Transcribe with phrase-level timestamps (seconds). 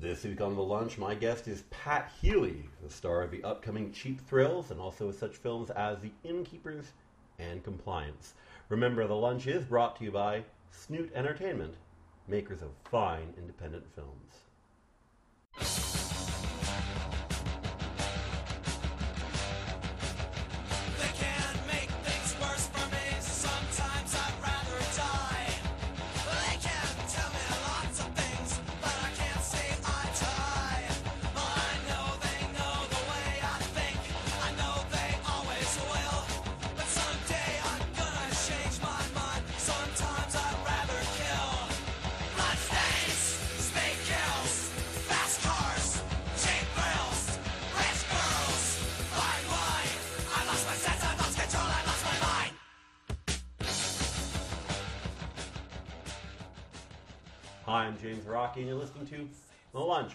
[0.00, 3.92] This week on The Lunch, my guest is Pat Healy, the star of the upcoming
[3.92, 6.86] Cheap Thrills and also such films as The Innkeepers
[7.38, 8.32] and Compliance.
[8.70, 11.74] Remember, The Lunch is brought to you by Snoot Entertainment,
[12.26, 14.32] makers of fine independent films.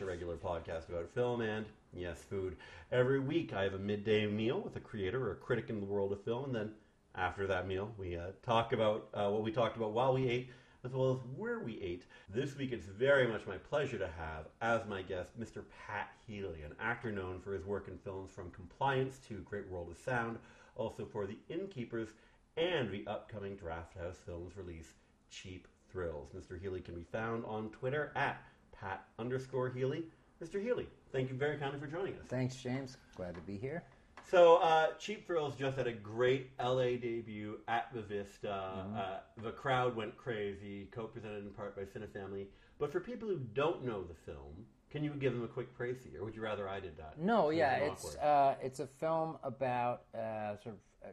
[0.02, 2.58] A regular podcast about film and, yes, food.
[2.92, 5.86] Every week, I have a midday meal with a creator or a critic in the
[5.86, 6.72] world of film, and then
[7.16, 10.50] after that meal, we uh, talk about uh, what we talked about while we ate,
[10.84, 12.04] as well as where we ate.
[12.28, 15.64] This week, it's very much my pleasure to have as my guest Mr.
[15.88, 19.90] Pat Healy, an actor known for his work in films from Compliance to Great World
[19.90, 20.40] of Sound,
[20.76, 22.10] also for The Innkeepers
[22.58, 24.94] and the upcoming Drafthouse Films release,
[25.30, 26.32] Cheap Thrills.
[26.36, 26.60] Mr.
[26.60, 28.44] Healy can be found on Twitter at
[28.80, 30.04] Pat underscore Healy.
[30.44, 30.62] Mr.
[30.62, 32.26] Healy, thank you very kindly for joining us.
[32.28, 32.98] Thanks, James.
[33.16, 33.84] Glad to be here.
[34.30, 38.48] So, uh, Cheap Thrills just had a great LA debut at the Vista.
[38.48, 38.98] Mm-hmm.
[38.98, 39.02] Uh,
[39.44, 42.48] the crowd went crazy, co presented in part by Cinefamily.
[42.80, 46.16] But for people who don't know the film, can you give them a quick précis,
[46.20, 47.20] or would you rather I did that?
[47.20, 51.12] No, Seems yeah, it's uh, it's a film about uh, sort of uh,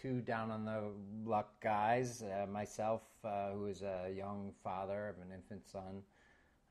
[0.00, 0.84] two down on the
[1.24, 2.22] luck guys.
[2.22, 6.02] Uh, myself, uh, who is a young father of an infant son,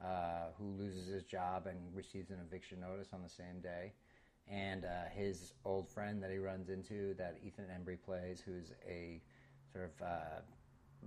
[0.04, 3.94] uh, who loses his job and receives an eviction notice on the same day,
[4.48, 9.22] and uh, his old friend that he runs into, that Ethan Embry plays, who's a
[9.72, 10.42] sort of uh,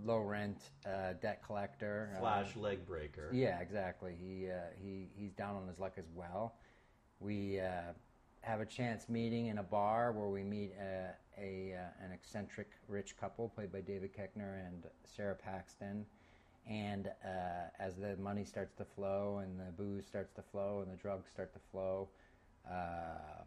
[0.05, 2.17] low rent uh, debt collector.
[2.21, 3.31] slash uh, leg breaker.
[3.33, 4.15] Yeah, exactly.
[4.21, 6.57] He uh, he he's down on his luck as well.
[7.19, 7.93] We uh,
[8.41, 13.17] have a chance meeting in a bar where we meet a uh, an eccentric rich
[13.17, 16.07] couple played by David Koechner and Sara Paxton.
[16.69, 20.91] And uh, as the money starts to flow and the booze starts to flow and
[20.93, 22.09] the drugs start to flow,
[22.71, 23.43] uh,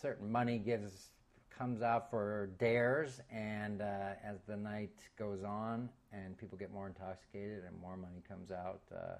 [0.00, 1.10] certain money gives
[1.50, 6.86] comes out for dares, and uh, as the night goes on and people get more
[6.86, 9.14] intoxicated and more money comes out, uh,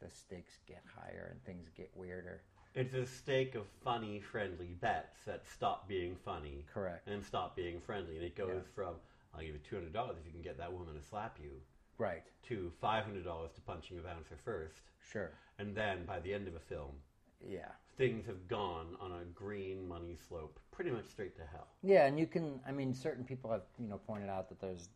[0.00, 2.42] the stakes get higher and things get weirder.
[2.74, 6.66] It's a stake of funny, friendly bets that stop being funny.
[6.72, 7.08] Correct.
[7.08, 8.16] And stop being friendly.
[8.16, 8.74] And it goes Yeah.
[8.74, 8.96] from,
[9.34, 11.52] I'll give you $200 if you can get that woman to slap you,
[11.98, 12.22] Right.
[12.48, 13.24] to $500
[13.54, 14.82] to punching a bouncer first.
[15.10, 15.30] Sure.
[15.58, 16.92] And then by the end of a film,
[17.40, 17.72] Yeah.
[17.96, 21.68] things have gone on a green money slope, pretty much straight to hell.
[21.82, 22.60] Yeah, and you can.
[22.66, 24.90] I mean, certain people have you know pointed out that there's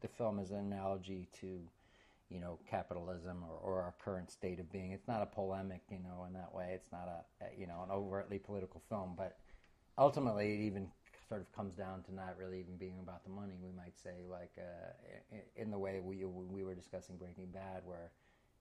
[0.00, 1.60] the film is an analogy to
[2.28, 4.92] you know capitalism or, or our current state of being.
[4.92, 6.72] It's not a polemic, you know, in that way.
[6.74, 9.38] It's not a you know an overtly political film, but
[9.98, 10.90] ultimately it even
[11.28, 13.54] sort of comes down to not really even being about the money.
[13.62, 18.10] We might say like uh, in the way we we were discussing Breaking Bad, where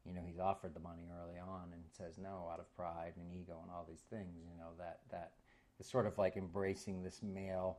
[0.06, 3.32] you know he's offered the money early on and says no out of pride and
[3.34, 4.46] ego and all these things.
[4.50, 5.32] You know that that
[5.80, 7.78] is sort of like embracing this male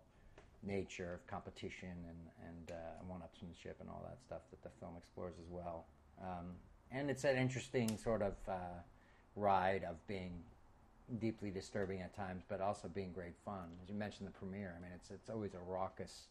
[0.62, 5.34] nature of competition and and uh, one-upsmanship and all that stuff that the film explores
[5.40, 5.86] as well.
[6.20, 6.54] Um,
[6.90, 8.80] and it's an interesting sort of uh,
[9.34, 10.42] ride of being
[11.18, 13.68] deeply disturbing at times, but also being great fun.
[13.82, 14.74] As you mentioned, the premiere.
[14.76, 16.28] I mean, it's it's always a raucous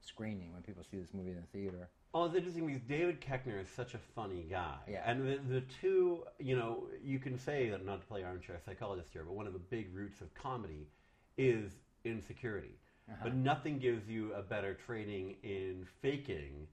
[0.00, 1.88] screening when people see this movie in the theater.
[2.14, 4.76] Oh, it's interesting because David Koechner is such a funny guy.
[4.88, 5.02] Yeah.
[5.04, 9.10] And the, the two, you know, you can say that not to play armchair psychologist
[9.12, 10.88] here, but one of the big roots of comedy
[11.36, 11.72] is
[12.04, 12.78] insecurity.
[13.08, 13.24] Uh-huh.
[13.24, 16.66] But nothing gives you a better training in faking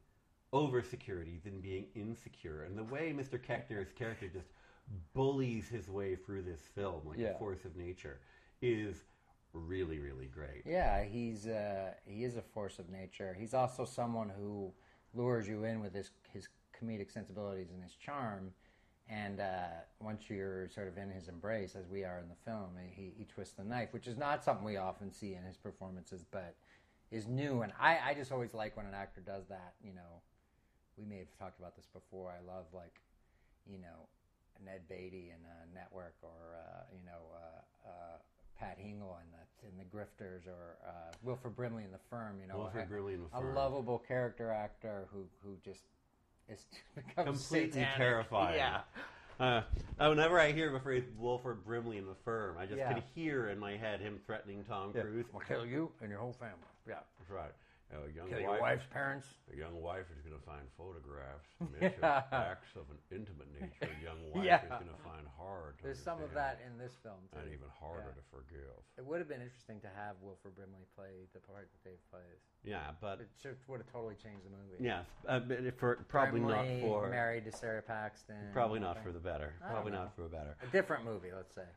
[0.53, 2.64] over security than being insecure.
[2.64, 3.40] And the way Mr.
[3.40, 4.47] Koechner's character just
[5.14, 8.20] bullies his way through this film like a force of nature
[8.62, 9.03] is
[9.53, 10.64] really, really great.
[10.66, 13.35] Yeah, he's uh, he is a force of nature.
[13.40, 14.72] He's also someone who
[15.14, 16.47] lures you in with his his
[16.80, 18.52] comedic sensibilities and his charm.
[19.09, 19.68] And uh,
[20.00, 23.26] once you're sort of in his embrace, as we are in the film, he, he
[23.26, 26.56] twists the knife, which is not something we often see in his performances, but
[27.12, 27.64] is new.
[27.64, 29.74] And I, I just always like when an actor does that.
[29.84, 30.22] You know,
[30.97, 32.32] we may have talked about this before.
[32.32, 33.02] I love like,
[33.70, 34.08] you know,
[34.66, 38.17] Ned Beatty in a Network, or uh, you know, uh, uh,
[38.59, 42.38] Pat Hingle in the in the Grifters, or uh, Wilford Brimley in the Firm.
[42.41, 45.82] You know, Wilford a, Brimley in The a lovable character actor who who just
[46.50, 46.66] is
[47.16, 47.90] Completely satanic.
[47.97, 48.55] terrifying.
[48.58, 48.82] Yeah.
[49.40, 49.61] Uh,
[50.00, 52.94] uh, whenever I hear the phrase Wilford Brimley in the firm, I just Yeah.
[52.94, 55.26] can hear in my head him threatening Tom Cruise.
[55.34, 56.53] I'll kill you and your whole family.
[56.88, 57.00] Yeah.
[57.17, 57.52] That's right.
[57.93, 59.28] A young Kill wife, your wife's parents.
[59.53, 63.85] A young wife is going to find photographs, of acts of an intimate nature.
[63.85, 64.66] A young wife Yeah.
[64.66, 65.78] is going to find hard.
[65.78, 67.37] To There's some of understand that in this film too.
[67.37, 68.17] and even harder Yeah.
[68.17, 68.78] to forgive.
[68.97, 72.41] It would have been interesting to have Wilford Brimley play the part that Dave plays.
[72.66, 74.81] Yeah, but It should, would have totally changed the movie.
[74.81, 78.49] yes, uh, but for probably not for married to Sara Paxton.
[78.53, 79.53] probably not for the better.
[79.61, 80.09] Don't Probably know.
[80.09, 80.57] not for the better.
[80.66, 81.67] a different movie, let's say.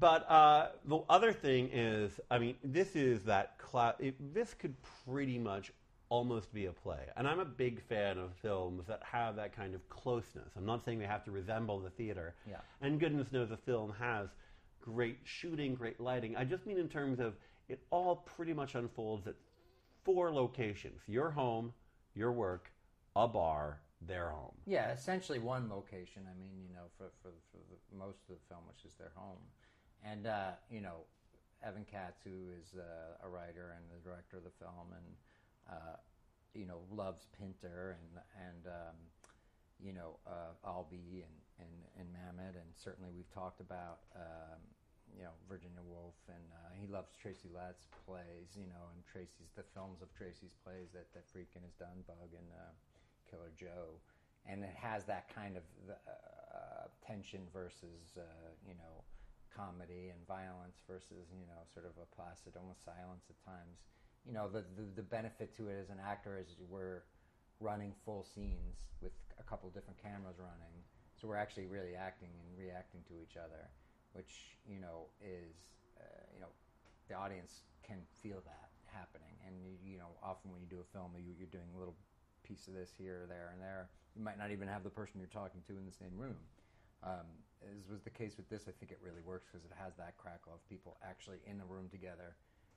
[0.00, 3.56] But uh, the other thing is, I mean, this is that
[3.98, 4.74] it, This could
[5.04, 5.72] pretty much
[6.08, 9.74] almost be a play, and I'm a big fan of films that have that kind
[9.74, 10.50] of closeness.
[10.56, 12.58] I'm not saying they have to resemble the theater, Yeah.
[12.80, 14.28] and goodness knows the film has
[14.80, 16.36] great shooting, great lighting.
[16.36, 17.34] I just mean in terms of
[17.68, 19.34] it all pretty much unfolds at
[20.04, 21.72] four locations: your home,
[22.14, 22.70] your work,
[23.16, 24.54] a bar, their home.
[24.66, 26.22] Yeah, essentially one location.
[26.30, 29.12] I mean, you know, for for, for the, most of the film, which is their
[29.16, 29.38] home,
[30.04, 31.08] and uh, you know,
[31.64, 35.08] Evan Katz, who is uh, a writer and the director of the film, and
[35.72, 35.96] uh,
[36.52, 38.96] you know, loves Pinter and and um,
[39.80, 44.04] you know, uh, Albee and, and and Mamet, and certainly we've talked about.
[44.14, 44.60] Um,
[45.14, 48.50] you know Virginia Woolf, and uh, he loves Tracy Letts plays.
[48.58, 52.34] You know, and Tracy's the films of Tracy's plays that that Friedkin has done, Bug
[52.34, 52.74] and uh,
[53.30, 54.02] Killer Joe,
[54.42, 58.18] and it has that kind of uh, tension versus
[58.66, 59.06] you know
[59.54, 63.78] comedy and violence versus you know sort of a placid, almost silence at times.
[64.26, 67.06] You know, the the, the benefit to it as an actor is we're
[67.62, 70.76] running full scenes with a couple different cameras running,
[71.14, 73.70] so we're actually really acting and reacting to each other,
[74.12, 75.54] which you know is
[76.02, 76.50] uh, you know
[77.08, 80.88] the audience can feel that happening, and you, you know often when you do a
[80.90, 81.96] film, you, you're doing a little
[82.42, 83.88] piece of this here, or there, and there.
[84.14, 86.38] You might not even have the person you're talking to in the same room.
[87.02, 87.26] Um,
[87.62, 90.16] as was the case with this, I think it really works because it has that
[90.18, 92.36] crackle of people actually in the room together,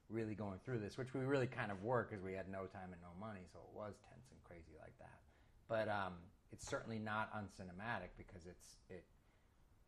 [0.10, 2.94] really going through this, which we really kind of were because we had no time
[2.94, 5.20] and no money, so it was tense and crazy like that.
[5.68, 6.16] But um,
[6.52, 9.04] it's certainly not uncinematic because it's it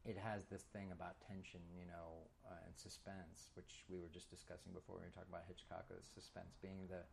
[0.07, 4.31] it has this thing about tension, you know, uh, and suspense, which we were just
[4.31, 5.87] discussing before we were talking about Hitchcock.
[6.01, 7.03] Suspense being the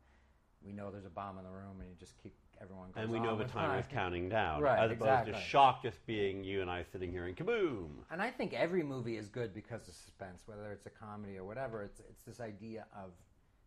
[0.65, 2.91] we know there's a bomb in the room, and you just keep everyone.
[2.93, 5.33] Goes And we know the timer is counting down, Right, as opposed exactly.
[5.35, 7.89] to shock just being you and I sitting here and kaboom.
[8.11, 11.45] And I think every movie is good because of suspense, whether it's a comedy or
[11.45, 11.83] whatever.
[11.83, 13.11] It's it's this idea of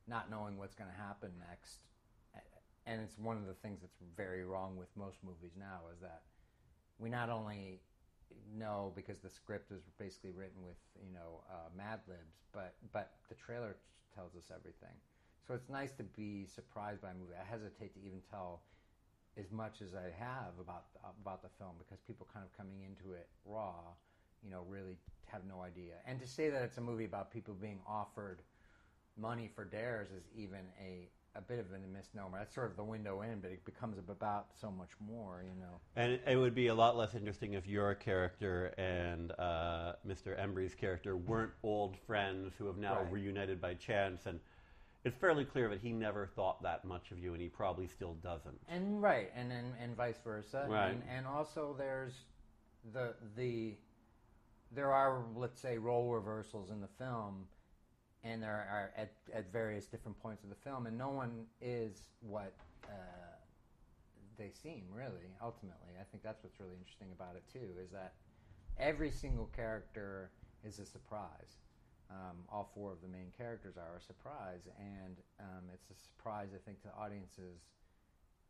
[0.08, 1.84] not knowing what's going to happen next,
[2.86, 6.24] and it's one of the things that's very wrong with most movies now is that
[6.98, 7.80] we not only
[8.58, 13.14] know because the script is basically written with you know uh, Mad Libs, but but
[13.30, 13.76] the trailer
[14.16, 14.96] tells us everything.
[15.50, 17.34] So it's nice to be surprised by a movie.
[17.34, 18.62] I hesitate to even tell
[19.36, 20.84] as much as I have about
[21.20, 23.74] about the film because people kind of coming into it raw,
[24.44, 25.94] you know, really have no idea.
[26.06, 28.44] And to say that it's a movie about people being offered
[29.18, 32.38] money for dares is even a a bit of a misnomer.
[32.38, 35.80] That's sort of the window in, but it becomes about so much more, you know.
[35.96, 40.40] And it, would be a lot less interesting if your character and uh, Mr.
[40.40, 43.12] Embry's character weren't old friends who have now Right.
[43.12, 44.26] reunited by chance.
[44.26, 44.40] And
[45.06, 48.16] it's fairly clear that he never thought that much of you, and he probably still
[48.16, 48.60] doesn't.
[48.68, 50.66] And right, and and, and vice versa.
[50.70, 50.90] Right.
[50.90, 52.14] And, and also there's
[52.94, 53.76] the the
[54.72, 57.46] there are let's say role reversals in the film,
[58.24, 62.04] and there are at at various different points of the film, and no one is
[62.22, 62.54] what.
[62.86, 62.90] Uh,
[64.38, 68.14] they seem really ultimately i think that's what's really interesting about it too is that
[68.80, 70.32] every single character
[70.64, 71.60] is a surprise
[72.10, 74.68] um, all four of the main characters are a surprise.
[74.80, 77.62] And um, it's a surprise i think to audiences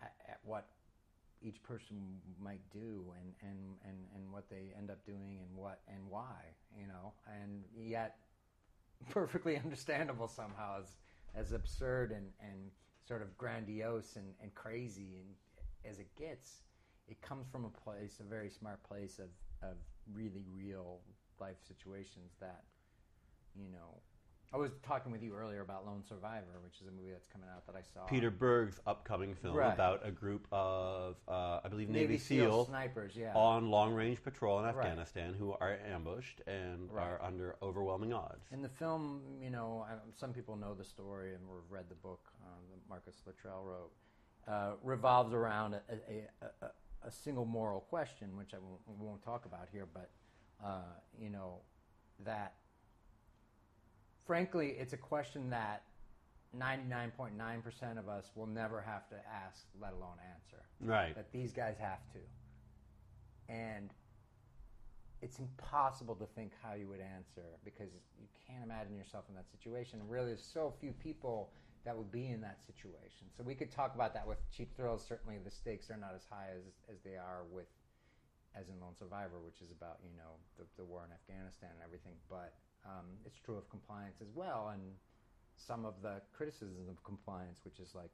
[0.01, 0.68] at, at what
[1.42, 5.80] each person might do and, and, and, and what they end up doing and what
[5.88, 6.36] and why
[6.78, 7.13] you know?
[7.42, 8.18] And yet
[9.10, 10.98] perfectly understandable somehow as
[11.36, 12.72] as absurd and, and
[13.08, 15.18] sort of grandiose and, and crazy.
[15.22, 16.63] And as it gets
[17.08, 19.30] it comes from a place a very smart place of,
[19.68, 19.75] of
[20.13, 21.00] really real
[21.39, 22.63] life situations that
[23.56, 24.01] you know
[24.51, 27.48] I was talking with you earlier about Lone Survivor, which is a movie that's coming
[27.56, 28.06] out that I saw.
[28.06, 29.72] Peter Berg's upcoming film Right.
[29.72, 33.32] about a group of, uh, I believe, Navy, SEAL SEAL snipers, yeah.
[33.36, 34.75] on long range patrol in Right.
[34.75, 37.03] Afghanistan who are ambushed and Right.
[37.03, 38.44] are under overwhelming odds.
[38.51, 41.94] In the film, you know, I- some people know the story and have read the
[41.94, 43.91] book um, that Marcus Luttrell wrote.
[44.48, 46.72] Uh, revolves around a, a, a, a,
[47.03, 50.10] a single moral question, which I won't, won't talk about here, but
[50.63, 50.82] uh,
[51.20, 51.60] you know
[52.22, 52.56] that.
[54.29, 55.81] Frankly, it's a question that
[56.55, 61.15] 99.9% of us will never have to ask, let alone answer Right.
[61.15, 62.19] that these guys have to.
[63.51, 63.91] And
[65.24, 67.89] it's impossible to think how you would answer because
[68.21, 70.00] you can't imagine yourself in that situation.
[70.07, 71.51] Really, there's so few people
[71.83, 73.25] that would be in that situation.
[73.36, 75.03] So we could talk about that with Cheap Thrills.
[75.03, 77.65] Certainly, the stakes are not as high as as they are with
[78.53, 81.81] as in Lone Survivor, which is about you know the, the war in Afghanistan and
[81.83, 82.13] everything.
[82.29, 82.53] But
[82.86, 84.81] um, it's true of compliance as well, and
[85.55, 88.12] some of the criticisms of compliance, which is like,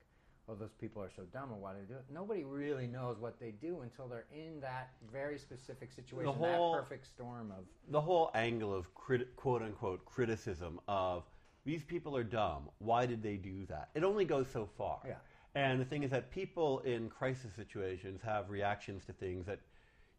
[0.50, 2.06] oh, those people are so dumb, or why do they do it?
[2.12, 6.82] Nobody really knows what they do until they're in that very specific situation, whole- that
[6.82, 11.24] perfect storm of the whole angle of crit- quote unquote criticism of
[11.66, 12.70] these people are dumb.
[12.80, 13.90] Why did they do that?
[13.96, 15.00] It only goes so far.
[15.06, 15.16] Yeah.
[15.56, 19.60] And the thing is that people in crisis situations have reactions to things that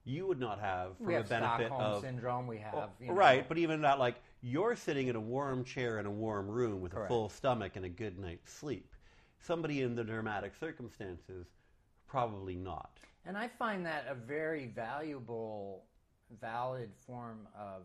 [0.05, 2.47] you would not have for the benefit Stockholm of syndrome.
[2.47, 5.65] We have Well, you know, right, but even that, like you're sitting in a warm
[5.65, 8.95] chair in a warm room with a full stomach and a good night's sleep.
[9.41, 11.49] Somebody in the dramatic circumstances,
[12.07, 12.91] probably not.
[13.25, 15.83] And I find that a very valuable,
[16.41, 17.83] valid form of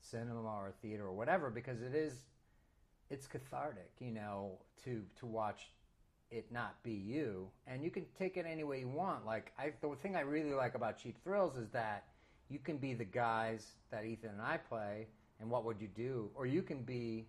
[0.00, 2.12] cinema or theater or whatever because it is,
[3.08, 5.70] it's cathartic, you know, to to watch
[6.30, 9.24] it not be you, and you can take it any way you want.
[9.24, 12.04] Like I, the thing I really like about Cheap Thrills is that
[12.50, 15.06] you can be the guys that Ethan and I play,
[15.42, 16.30] and what would you do?
[16.34, 17.26] Or you can be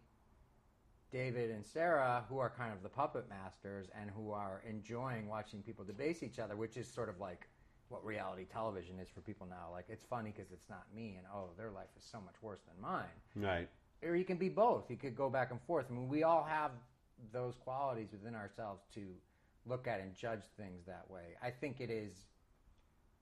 [1.11, 5.61] David and Sarah, who are kind of the puppet masters and who are enjoying watching
[5.63, 7.49] people debase each other, which is sort of like
[7.89, 9.67] what reality television is for people now.
[9.71, 12.61] Like, it's funny because it's not me, and oh, their life is so much worse
[12.61, 13.03] than mine.
[13.35, 13.67] Right.
[14.03, 14.89] Or you can be both.
[14.89, 15.85] You could go back and forth.
[15.89, 16.71] I mean, we all have
[17.31, 19.01] those qualities within ourselves to
[19.65, 21.35] look at and judge things that way.
[21.41, 22.11] I think it is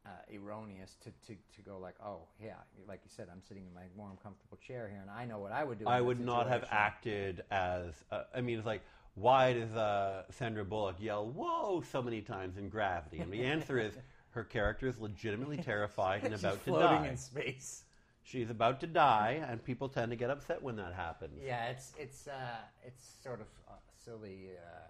[0.06, 2.54] uh, erroneous to, to, to go like, oh, yeah,
[2.88, 5.52] like you said, I'm sitting in my warm, comfortable chair here, and I know what
[5.52, 5.86] I would do.
[5.88, 7.94] I would not have acted as.
[8.12, 8.82] Uh, I mean, it's like,
[9.16, 13.20] why does uh, Sandra Bullock yell "Whoa" so many times in Gravity?
[13.20, 13.94] And the answer is
[14.32, 17.08] her character is legitimately terrified and about to floating die.
[17.10, 17.84] in space.
[18.24, 21.40] She's about to die, and people tend to get upset when that happens.
[21.44, 23.74] Yeah, it's it's uh, it's sort of uh,
[24.06, 24.52] silly.
[24.58, 24.88] Uh,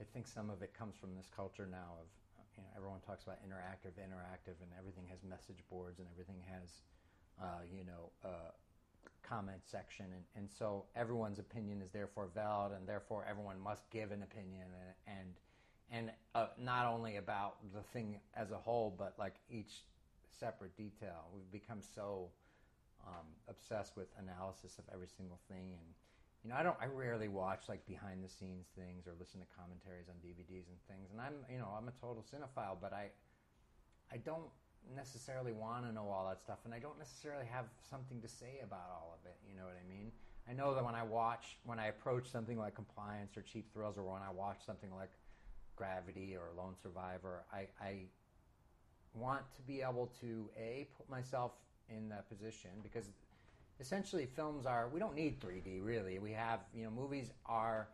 [0.00, 2.06] I think some of it comes from this culture now of
[2.56, 6.82] you know everyone talks about interactive, interactive, and everything has message boards and everything has
[7.40, 8.52] uh, you know uh,
[9.22, 14.12] comment section, and, and so everyone's opinion is therefore valid, and therefore everyone must give
[14.12, 14.66] an opinion,
[15.06, 15.34] and and
[15.90, 19.84] and uh, not only about the thing as a whole, but like each
[20.38, 21.28] separate detail.
[21.34, 22.28] We've become so
[23.06, 25.88] um, obsessed with analysis of every single thing, and
[26.46, 26.76] you know, I don't.
[26.80, 30.78] I rarely watch like behind the scenes things or listen to commentaries on DVDs and
[30.86, 31.10] things.
[31.10, 33.10] And I'm, you know, I'm a total cinephile, but I,
[34.14, 34.46] I don't
[34.94, 38.62] necessarily want to know all that stuff, and I don't necessarily have something to say
[38.62, 39.34] about all of it.
[39.42, 40.12] You know what I mean?
[40.48, 43.98] I know that when I watch, when I approach something like Compliance or Cheap Thrills,
[43.98, 45.10] or when I watch something like
[45.74, 48.06] Gravity or Lone Survivor, I, I
[49.14, 51.50] want to be able to a put myself
[51.88, 53.10] in that position because
[53.80, 56.18] essentially films are we don't need 3D really.
[56.18, 57.88] We have you know movies are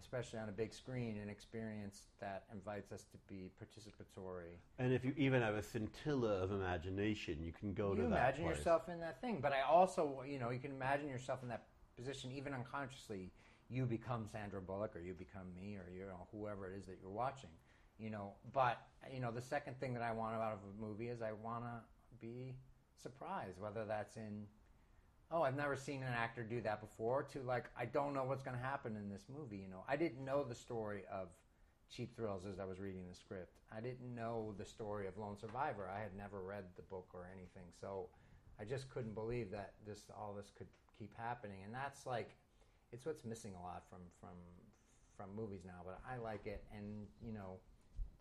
[0.00, 4.56] especially on a big screen an experience that invites us to be participatory.
[4.78, 8.08] And if you even have a scintilla of imagination, you can go you to that
[8.08, 8.56] you imagine place.
[8.56, 11.64] yourself in that thing, but I also you know you can imagine yourself in that
[11.96, 13.30] position even unconsciously.
[13.68, 16.98] You become Sandra Bullock, or you become me, or you know whoever it is that
[17.02, 17.50] you're watching.
[17.98, 18.78] You know, but
[19.12, 21.64] you know the second thing that I want out of a movie is I want
[21.64, 21.80] to
[22.20, 22.54] be
[23.02, 24.46] surprised, whether that's in
[25.30, 28.42] oh, I've never seen an actor do that before, to like, I don't know what's
[28.42, 29.56] going to happen in this movie.
[29.56, 31.28] You know, I didn't know the story of
[31.90, 33.58] Cheap Thrills as I was reading the script.
[33.76, 35.90] I didn't know the story of Lone Survivor.
[35.92, 38.08] I had never read the book or anything, so
[38.60, 40.68] I just couldn't believe that this all this could
[40.98, 41.58] keep happening.
[41.64, 42.30] And that's like,
[42.92, 44.36] it's what's missing a lot from from
[45.16, 45.82] from movies now.
[45.84, 47.58] But I like it, and you know.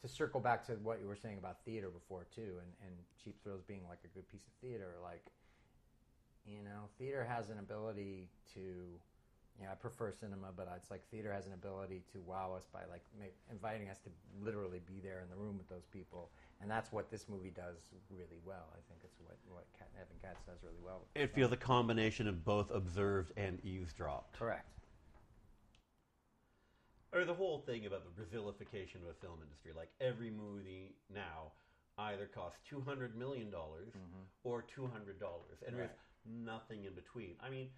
[0.01, 2.93] To circle back to what you were saying about theater before too, and, and
[3.23, 5.31] Cheap Thrills being like a good piece of theater, like
[6.45, 11.01] you know, theater has an ability to, you know, I prefer cinema, but it's like
[11.09, 14.09] theater has an ability to wow us by like ma- inviting us to
[14.43, 16.29] literally be there in the room with those people,
[16.61, 17.77] and that's what this movie does
[18.09, 18.67] really well.
[18.73, 21.07] I think it's what what Kat, Evan Katz does really well.
[21.15, 24.37] It feels a combination of both observed and eavesdropped.
[24.37, 24.69] correct.
[27.13, 29.71] Or the whole thing about the Brazilification of a film industry.
[29.75, 31.53] Like every movie now
[31.97, 34.23] either costs two hundred million dollars mm-hmm.
[34.43, 35.95] or two hundred dollars, and there's
[36.25, 37.35] nothing in between.
[37.41, 37.69] I mean,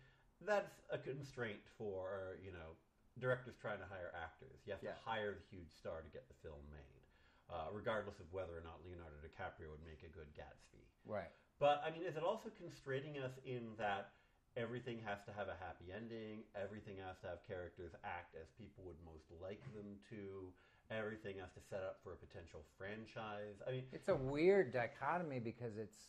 [0.45, 2.75] that's a constraint for you know
[3.19, 4.61] directors trying to hire actors.
[4.65, 4.93] You have Yeah.
[4.93, 7.01] to hire the huge star to get the film made,
[7.49, 10.85] uh, regardless of whether or not Leonardo DiCaprio would make a good Gatsby.
[11.05, 11.31] Right.
[11.59, 14.11] But I mean, is it also constraining us in that
[14.55, 16.43] everything has to have a happy ending?
[16.53, 20.53] Everything has to have characters act as people would most like them to.
[20.89, 23.59] Everything has to set up for a potential franchise.
[23.67, 26.07] I mean, It's a weird dichotomy because it's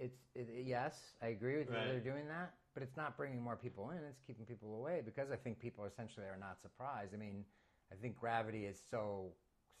[0.00, 1.74] it's it, yes, I agree with you.
[1.74, 3.98] They're doing that, but it's not bringing more people in.
[4.08, 7.14] It's keeping people away because I think people essentially are not surprised.
[7.14, 7.44] I mean,
[7.92, 9.32] I think Gravity is so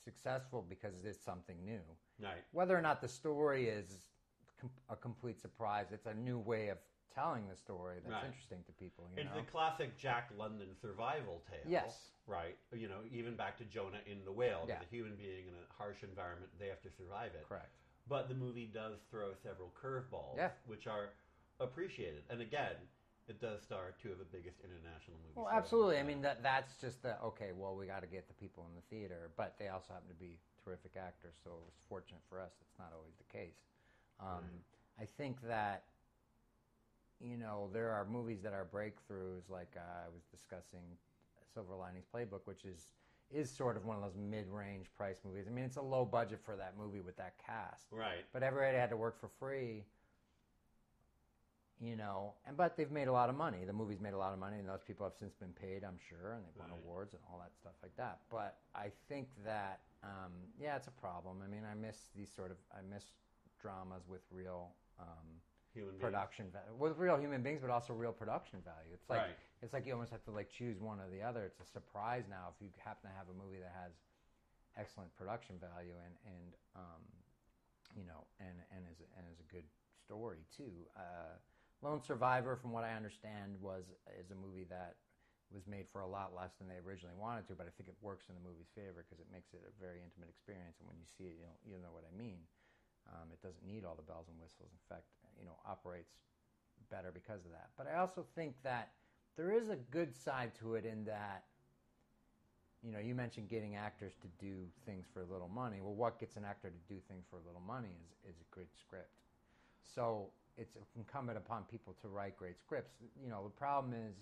[0.04, 1.80] successful because it's something new.
[2.22, 2.42] Right.
[2.52, 4.06] Whether or not the story is
[4.60, 6.78] com- a complete surprise, it's a new way of
[7.14, 8.24] telling the story that's Right.
[8.26, 9.08] interesting to people.
[9.12, 9.40] You It's know?
[9.42, 11.58] the classic Jack London survival tale.
[11.66, 12.12] Yes.
[12.26, 12.56] Right.
[12.72, 14.64] You know, even back to Jonah in the whale.
[14.68, 14.78] Yeah.
[14.78, 17.44] The human being in a harsh environment, they have to survive it.
[17.48, 17.74] Correct.
[18.10, 20.50] But the movie does throw several curveballs, Yeah.
[20.66, 21.10] which are
[21.60, 22.24] appreciated.
[22.28, 22.74] And again,
[23.28, 25.36] it does star two of the biggest international movies.
[25.36, 25.98] Well, absolutely.
[25.98, 27.52] I mean, that that's just the okay.
[27.52, 30.14] Well, we got to get the people in the theater, but they also happen to
[30.14, 31.36] be terrific actors.
[31.44, 32.50] So it's fortunate for us.
[32.60, 33.54] It's not always the case.
[34.18, 34.44] Um,
[35.00, 35.84] I think that
[37.20, 39.48] you know there are movies that are breakthroughs.
[39.48, 40.82] Like uh, I was discussing
[41.54, 42.90] Silver Linings Playbook, which is
[43.30, 45.46] is sort of one of those mid-range price movies.
[45.48, 48.24] I mean, it's a low budget for that movie with that cast, Right.
[48.32, 49.84] but everybody had to work for free
[51.82, 54.34] you know and but they've made a lot of money the movie's made a lot
[54.34, 56.78] of money and those people have since been paid i'm sure and they've won Right.
[56.84, 60.90] awards and all that stuff like that but i think that um, yeah it's a
[61.00, 63.04] problem i mean i miss these sort of i miss
[63.62, 65.40] dramas with real um,
[65.74, 66.02] Human beings.
[66.02, 69.36] production value with real human beings but also real production value it's like Right.
[69.62, 72.24] it's like you almost have to like choose one or the other it's a surprise
[72.28, 73.92] now if you happen to have a movie that has
[74.76, 77.02] excellent production value and and um,
[77.98, 79.66] you know, and and is and is a good
[80.06, 80.86] story too.
[80.94, 81.34] Uh,
[81.82, 84.94] Lone Survivor, from what I understand, was is a movie that
[85.50, 87.98] was made for a lot less than they originally wanted to, but I think it
[87.98, 90.94] works in the movie's favor because it makes it a very intimate experience, and when
[91.02, 92.46] you see it, you know, you know what I mean.
[93.10, 94.70] Um, it doesn't need all the bells and whistles.
[94.70, 95.10] In fact,
[95.40, 96.12] you know, operates
[96.90, 97.70] better because of that.
[97.76, 98.92] But I also think that
[99.36, 101.44] there is a good side to it in that
[102.82, 105.80] you know, you mentioned getting actors to do things for a little money.
[105.82, 108.48] Well, what gets an actor to do things for a little money is, is a
[108.54, 109.20] great script.
[109.84, 112.96] So it's incumbent upon people to write great scripts.
[113.20, 114.16] You know, the problem is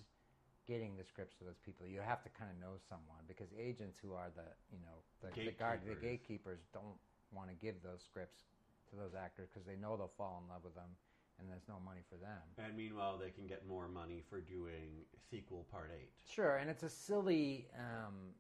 [0.67, 1.87] getting the scripts to those people.
[1.87, 5.31] You have to kind of know someone because agents who are the, you know, the,
[5.31, 6.99] the, guard, the gatekeepers don't
[7.31, 8.43] want to give those scripts
[8.91, 10.91] to those actors because they know they'll fall in love with them
[11.39, 12.43] and there's no money for them.
[12.59, 16.11] And meanwhile, they can get more money for doing sequel part eight.
[16.29, 18.35] Sure, and it's a silly um,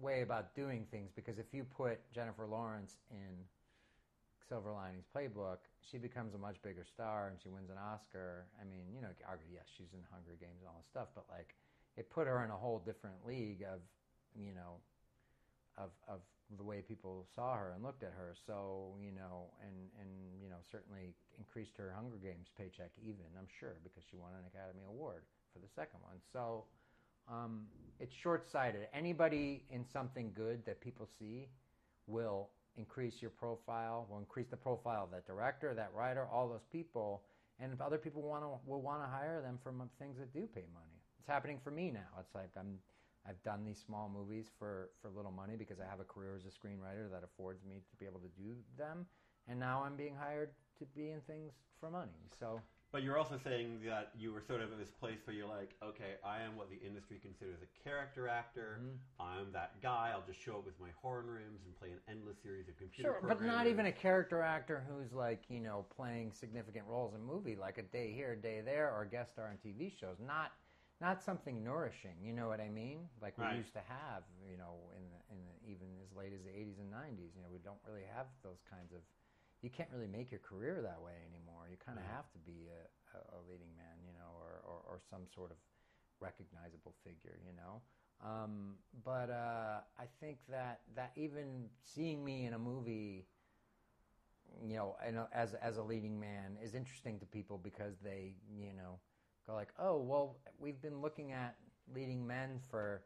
[0.00, 3.44] way about doing things because if you put Jennifer Lawrence in
[4.48, 8.46] Silver Linings Playbook, she becomes a much bigger star and she wins an Oscar.
[8.60, 11.24] I mean, you know, argue, yes, she's in Hunger Games and all this stuff, but
[11.30, 11.54] like,
[11.96, 13.80] it put her in a whole different league of,
[14.36, 14.78] you know,
[15.78, 16.20] of of
[16.54, 18.34] the way people saw her and looked at her.
[18.46, 20.08] So you know, and and
[20.40, 23.26] you know, certainly increased her Hunger Games paycheck even.
[23.38, 26.16] I'm sure because she won an Academy Award for the second one.
[26.32, 26.64] So
[27.28, 27.66] um,
[27.98, 28.86] it's short-sighted.
[28.94, 31.48] Anybody in something good that people see
[32.06, 34.06] will increase your profile.
[34.08, 37.22] Will increase the profile of that director, that writer, all those people,
[37.58, 40.46] and if other people want to will want to hire them from things that do
[40.54, 40.96] pay money.
[41.18, 42.20] It's happening for me now.
[42.20, 42.78] It's like I'm
[43.28, 46.44] I've done these small movies for, for little money because I have a career as
[46.44, 49.06] a screenwriter that affords me to be able to do them.
[49.48, 52.12] And now I'm being hired to be in things for money.
[52.38, 52.60] So,
[52.92, 55.74] But you're also saying that you were sort of in this place where you're like,
[55.82, 58.80] okay, I am what the industry considers a character actor.
[58.80, 59.22] Mm-hmm.
[59.22, 60.10] I'm that guy.
[60.12, 63.16] I'll just show up with my horn rims and play an endless series of computer
[63.20, 67.20] sure, but not even a character actor who's like, you know, playing significant roles in
[67.20, 69.92] a movie, like a day here, a day there, or a guest star on TV
[69.98, 70.16] shows.
[70.24, 70.52] Not
[71.00, 73.08] not something nourishing, you know what I mean?
[73.20, 73.56] Like we Right.
[73.56, 76.78] used to have, you know, in the, in the, even as late as the 80s
[76.78, 77.32] and 90s.
[77.36, 79.00] You know, we don't really have those kinds of.
[79.62, 81.66] You can't really make your career that way anymore.
[81.70, 82.12] You kind of Mhm.
[82.14, 85.50] have to be a, a, a leading man, you know, or, or, or some sort
[85.50, 85.56] of
[86.20, 87.82] recognizable figure, you know.
[88.24, 93.26] Um, but uh, I think that that even seeing me in a movie,
[94.62, 98.72] you know, and as as a leading man is interesting to people because they, you
[98.72, 98.98] know,
[99.46, 101.56] go like, oh, well, we've been looking at
[101.94, 103.02] leading men for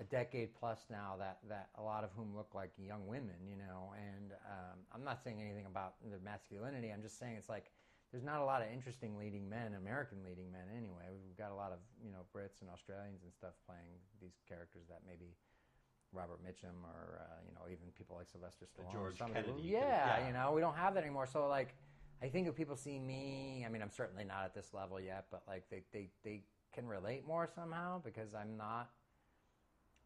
[0.00, 3.56] a decade plus now that, that a lot of whom look like young women, you
[3.56, 6.90] know, and um, I'm not saying anything about the masculinity.
[6.90, 7.70] I'm just saying it's like
[8.10, 11.08] there's not a lot of interesting leading men, American leading men anyway.
[11.24, 13.88] We've got a lot of, you know, Brits and Australians and stuff playing
[14.20, 15.36] these characters that maybe
[16.12, 18.92] Robert Mitchum or, uh, you know, even people like Sylvester Stallone.
[18.92, 20.26] George Kennedy, yeah, yeah.
[20.26, 21.26] you know, we don't have that anymore.
[21.26, 21.74] So, like,
[22.22, 25.26] I think if people see me, I mean, I'm certainly not at this level yet,
[25.30, 28.90] but like they, they, they can relate more somehow because I'm not.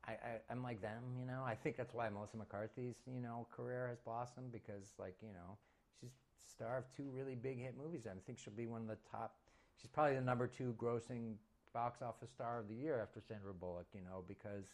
[0.07, 1.42] I, I, I'm like them, you know.
[1.44, 5.59] I think that's why Melissa McCarthy's, you know, career has blossomed because, like, you know,
[6.00, 6.12] she's
[6.48, 8.07] star of two really big hit movies.
[8.07, 9.35] I think she'll be one of the top.
[9.81, 11.35] She's probably the number two grossing
[11.74, 14.64] box office star of the year after Sandra Bullock, you know, because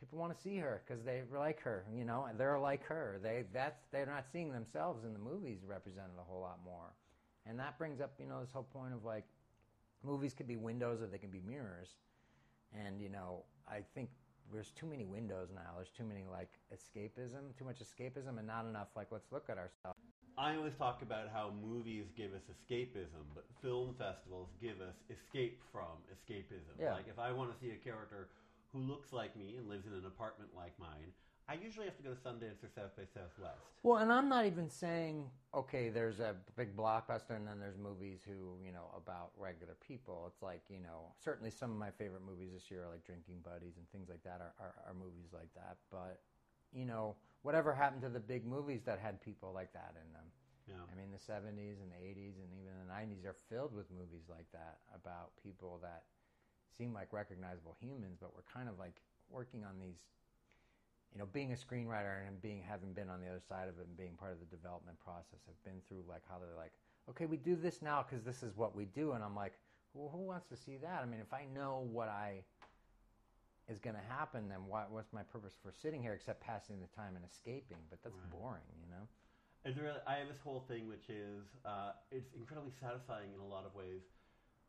[0.00, 1.84] people want to see her because they like her.
[1.94, 3.20] You know, they're like her.
[3.22, 6.94] They that's they're not seeing themselves in the movies represented a whole lot more,
[7.46, 9.24] and that brings up you know this whole point of like
[10.02, 11.96] movies could be windows or they can be mirrors,
[12.74, 14.08] and you know I think
[14.52, 15.76] there's too many windows now.
[15.76, 19.58] There's too many like escapism, too much escapism, and not enough like let's look at
[19.58, 19.98] ourselves.
[20.38, 25.60] I always talk about how movies give us escapism, but film festivals give us escape
[25.70, 26.72] from escapism.
[26.80, 26.94] Yeah.
[26.94, 28.28] Like if I want to see a character
[28.72, 31.12] who looks like me and lives in an apartment like mine,
[31.48, 33.58] I usually have to go to Sundance or South by Southwest.
[33.82, 38.20] Well, and I'm not even saying okay, there's a big blockbuster, and then there's movies
[38.24, 40.24] who you know about regular people.
[40.28, 43.42] It's like you know, certainly some of my favorite movies this year are like Drinking
[43.42, 45.78] Buddies and things like that are, are, are movies like that.
[45.90, 46.20] But
[46.72, 50.30] you know, whatever happened to the big movies that had people like that in them?
[50.68, 50.86] Yeah.
[50.86, 54.30] I mean, the 70s and the 80s and even the 90s are filled with movies
[54.30, 56.04] like that about people that
[56.76, 59.98] seem like recognizable humans, but we're kind of like working on these.
[61.12, 63.86] You know, being a screenwriter and being having been on the other side of it
[63.88, 66.70] and being part of the development process, I've been through like how they're like,
[67.08, 69.58] okay, we do this now because this is what we do, and I'm like,
[69.92, 71.02] well, who wants to see that?
[71.02, 72.44] I mean, if I know what I
[73.68, 76.90] is going to happen, then what, what's my purpose for sitting here except passing the
[76.94, 77.78] time and escaping?
[77.88, 78.30] But that's Right.
[78.30, 79.06] boring, you know.
[79.64, 83.46] It's really, I have this whole thing which is uh, it's incredibly satisfying in a
[83.46, 84.02] lot of ways.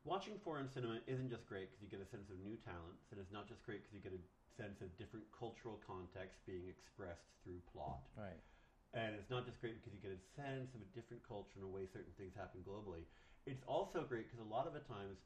[0.02, 3.22] Watching foreign cinema isn't just great because you get a sense of new talents, and
[3.22, 4.24] it's not just great because you get a
[4.58, 8.02] sense of different cultural context being expressed through plot.
[8.18, 8.42] Right.
[8.98, 11.70] And it's not just great because you get a sense of a different culture and
[11.70, 13.06] a way certain things happen globally.
[13.46, 15.22] It's also great because a lot of the times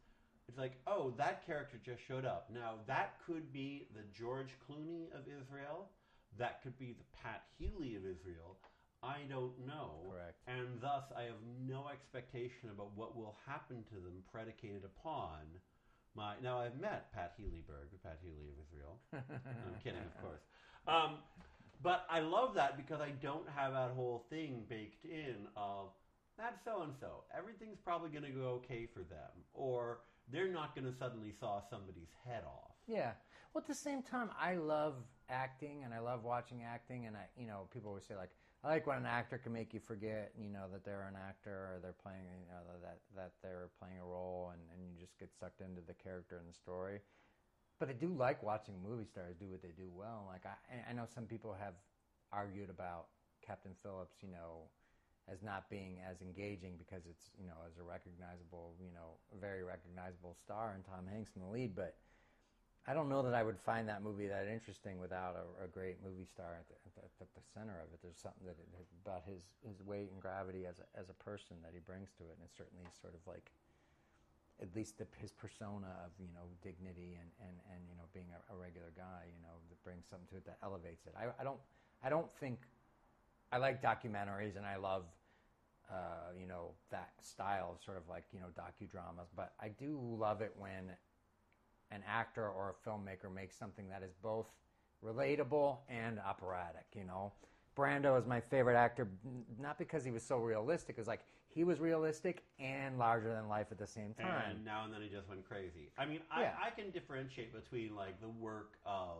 [0.47, 2.51] it's like, oh, that character just showed up.
[2.53, 5.89] Now, that could be the George Clooney of Israel.
[6.37, 8.59] That could be the Pat Healy of Israel.
[9.05, 10.01] I don't know.
[10.09, 10.41] Correct.
[10.47, 15.45] And thus, I have no expectation about what will happen to them predicated upon
[16.15, 16.33] my.
[16.41, 18.97] Now, I've met Pat Healyberg, Pat Healy of Israel.
[19.13, 20.41] I'm kidding, of course.
[20.87, 21.17] Um,
[21.83, 25.89] but I love that because I don't have that whole thing baked in of
[26.37, 27.23] that's so and so.
[27.37, 29.99] Everything's probably going to go okay for them, or
[30.31, 32.71] they're not going to suddenly saw somebody's head off.
[32.87, 33.11] Yeah.
[33.53, 34.95] Well, at the same time, I love
[35.29, 37.05] acting and I love watching acting.
[37.05, 38.31] And I, you know, people always say like,
[38.65, 41.53] I like when an actor can make you forget, you know, that they're an actor
[41.53, 45.19] or they're playing, you know, that that they're playing a role, and and you just
[45.19, 46.97] get sucked into the character and the story.
[47.79, 50.25] But I do like watching movie stars do what they do well.
[50.25, 51.77] Like I, I know some people have
[52.33, 53.13] argued about
[53.45, 54.65] Captain Phillips, you know,
[55.29, 59.61] as not being as engaging because it's you know as a recognizable you know very
[59.61, 62.01] recognizable star and Tom Hanks in the lead, but
[62.85, 65.97] I don't know that I would find that movie that interesting without a, a great
[66.05, 67.97] movie star at the, at, the, at the center of it.
[68.05, 71.57] There's something that it, about his his weight and gravity as a, as a person
[71.65, 73.49] that he brings to it, and it's certainly sort of like
[74.61, 78.29] at least the, his persona of you know dignity and, and, and you know being
[78.31, 81.13] a, a regular guy, you know, that brings something to it that elevates it.
[81.17, 81.59] I, I don't
[82.05, 82.61] I don't think
[83.51, 85.09] I like documentaries and I love
[85.89, 89.97] uh, you know that style of sort of like you know docudramas, but I do
[89.97, 90.93] love it when
[91.95, 94.47] an actor or a filmmaker makes something that is both
[95.03, 96.85] relatable and operatic.
[96.95, 97.31] You know,
[97.75, 99.07] Brando is my favorite actor,
[99.59, 100.97] not because he was so realistic.
[100.97, 104.51] It was like he was realistic and larger than life at the same time.
[104.51, 105.89] And now and then he just went crazy.
[105.97, 106.53] I mean, I, Yeah.
[106.61, 109.17] I can differentiate between like the work of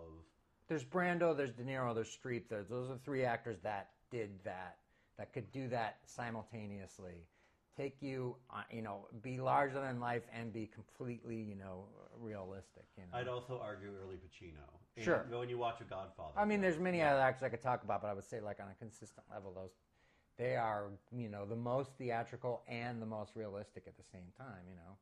[0.68, 2.44] there's Brando, there's De Niro, there's Streep.
[2.50, 4.78] There's, those are three actors that did that,
[5.18, 7.24] that could do that simultaneously.
[7.78, 11.86] Take you, uh, you know, be larger than life and be completely, you know,
[12.18, 12.86] realistic.
[12.98, 13.18] You know.
[13.18, 14.64] I'd also argue early Pacino.
[14.96, 15.26] And Sure.
[15.30, 16.32] When you watch a Godfather.
[16.38, 18.62] I mean, there's many other actors I could talk about, but I would say, like
[18.62, 19.72] on a consistent level, those
[20.38, 24.64] they are, you know, the most theatrical and the most realistic at the same time.
[24.70, 24.96] You know.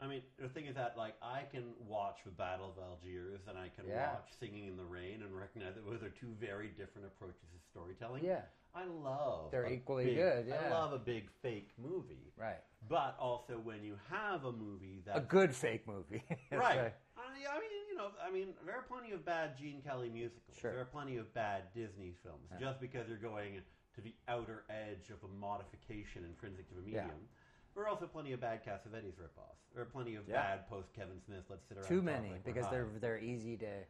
[0.00, 3.56] I mean, the thing is that like I can watch the Battle of Algiers and
[3.56, 4.14] I can Yeah.
[4.14, 7.58] watch Singing in the Rain and recognize that those are two very different approaches to
[7.70, 8.24] storytelling.
[8.24, 8.42] Yeah.
[8.74, 9.50] I love.
[9.50, 12.32] They're equally big- good, I love a big fake movie.
[12.36, 12.60] Right.
[12.88, 16.22] But also when you have a movie that A good fake movie.
[16.50, 16.92] Right.
[17.16, 20.56] I mean, you know, I mean, there are plenty of bad Gene Kelly musicals.
[20.60, 20.72] Sure.
[20.72, 22.48] There are plenty of bad Disney films.
[22.58, 23.60] Just because you're going
[23.94, 27.02] to the outer edge of a modification intrinsic to a Yeah.
[27.02, 27.28] medium.
[27.74, 29.60] There are also plenty of bad Cassavetes ripoffs.
[29.74, 30.36] There are plenty of Yeah.
[30.42, 31.44] bad post Kevin Smith.
[31.48, 31.86] Let's sit around.
[31.88, 32.70] Too many like because high.
[32.72, 33.84] they're they're easy to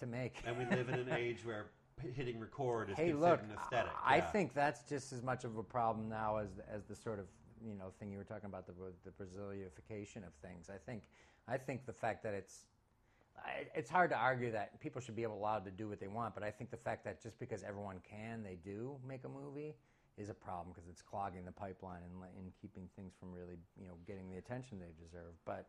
[0.00, 0.36] to make.
[0.44, 1.70] And we live in an age where
[2.14, 3.92] hitting record is hey, look, an aesthetic.
[4.04, 4.30] I Yeah.
[4.30, 7.26] think that's just as much of a problem now as as the sort of
[7.64, 8.72] you know thing you were talking about the
[9.04, 10.70] the Brazilification of things.
[10.70, 11.02] I think
[11.46, 12.64] I think the fact that it's
[13.74, 16.34] it's hard to argue that people should be able allowed to do what they want,
[16.34, 19.76] but I think the fact that just because everyone can, they do make a movie
[20.16, 23.86] is a problem because it's clogging the pipeline and, and keeping things from really you
[23.86, 25.34] know getting the attention they deserve.
[25.44, 25.66] But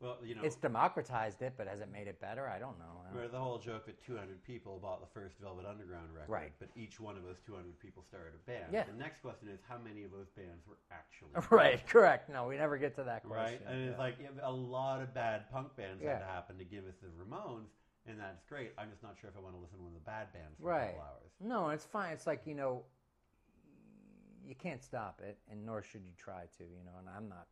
[0.00, 2.48] Well, you know, It's democratized it, but has it made it better?
[2.48, 3.02] I don't know.
[3.02, 6.30] I don't- Where the whole joke that 200 people bought the first Velvet Underground record,
[6.30, 6.52] Right.
[6.58, 8.72] but each one of those 200 people started a band.
[8.72, 8.84] Yeah.
[8.84, 12.30] The next question is how many of those bands were actually Right, correct.
[12.30, 13.62] No, we never get to that question.
[13.66, 13.72] right?
[13.74, 16.86] And it's like yeah, a lot of bad punk bands had to happen to give
[16.86, 17.68] us the Ramones,
[18.06, 18.72] and that's great.
[18.78, 20.56] I'm just not sure if I want to listen to one of the bad bands
[20.58, 20.86] for a right.
[20.96, 21.30] couple hours.
[21.40, 22.14] No, it's fine.
[22.14, 22.84] It's like you know,
[24.46, 26.64] you can't stop it, and nor should you try to.
[26.64, 27.48] You know, and I'm not.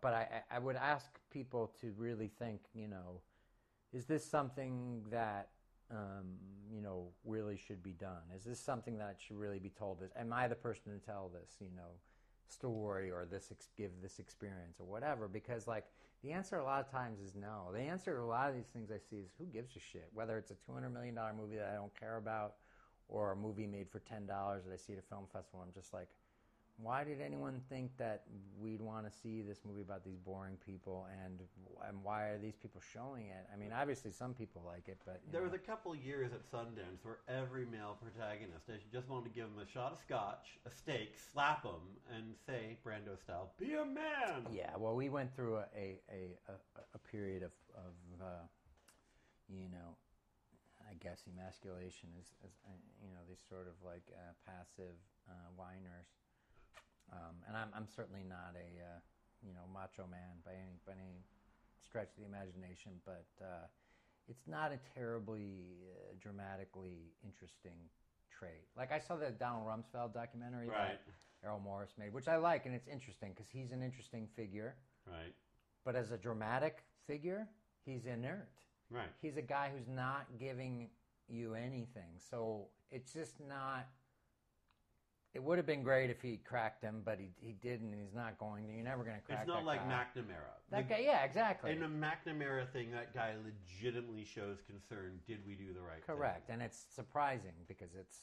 [0.00, 2.60] But I, I would ask people to really think.
[2.74, 3.20] You know,
[3.92, 5.48] is this something that
[5.90, 6.36] um,
[6.72, 8.22] you know really should be done?
[8.36, 10.02] Is this something that should really be told?
[10.02, 11.56] Is am I the person to tell this?
[11.60, 11.92] You know,
[12.48, 15.28] story or this ex- give this experience or whatever?
[15.28, 15.84] Because like
[16.22, 17.70] the answer a lot of times is no.
[17.72, 20.08] The answer to a lot of these things I see is who gives a shit?
[20.14, 22.54] Whether it's a two hundred million dollar movie that I don't care about
[23.08, 25.62] or a movie made for ten dollars that I see at a film festival.
[25.64, 26.08] I'm just like,
[26.78, 28.24] why did anyone think that
[28.60, 31.40] we'd want to see this movie about these boring people, and
[31.88, 33.46] and why are these people showing it?
[33.52, 35.46] I mean, obviously some people like it, but There know.
[35.46, 39.46] was a couple years at Sundance where every male protagonist, I just wanted to give
[39.46, 41.80] him a shot of scotch, a steak, slap him,
[42.14, 44.46] and say, Brando style, be a man!
[44.52, 46.54] Yeah, well, we went through a a, a, a,
[46.94, 48.44] a period of of uh,
[49.48, 49.96] you know,
[50.90, 54.96] I guess emasculation is, is uh, you know these sort of like uh, passive
[55.28, 56.06] uh, whiners,
[57.12, 58.98] um, and I'm I'm certainly not a uh,
[59.46, 61.22] you know macho man by any by any
[61.84, 63.66] stretch of the imagination, but uh,
[64.28, 67.78] it's not a terribly uh, dramatically interesting
[68.30, 68.66] trait.
[68.76, 70.98] Like I saw the Donald Rumsfeld documentary Right.
[70.98, 71.00] that
[71.44, 74.74] Errol Morris made, which I like, and it's interesting because he's an interesting figure.
[75.06, 75.32] Right,
[75.84, 77.46] But as a dramatic figure,
[77.84, 78.48] he's inert.
[78.90, 79.08] right.
[79.22, 80.90] He's a guy who's not giving
[81.28, 82.18] you anything.
[82.18, 83.86] So it's just not.
[85.36, 88.14] It would have been great if he cracked him, but he, he didn't, and he's
[88.14, 88.72] not going to.
[88.72, 89.42] You're never going to crack him.
[89.42, 90.04] It's not that like guy.
[90.16, 90.56] McNamara.
[90.70, 91.72] That The- guy, yeah, exactly.
[91.72, 95.20] In a McNamara thing, that guy legitimately shows concern.
[95.26, 96.16] Did we do the right thing?
[96.16, 98.20] Correct, and it's surprising because it's,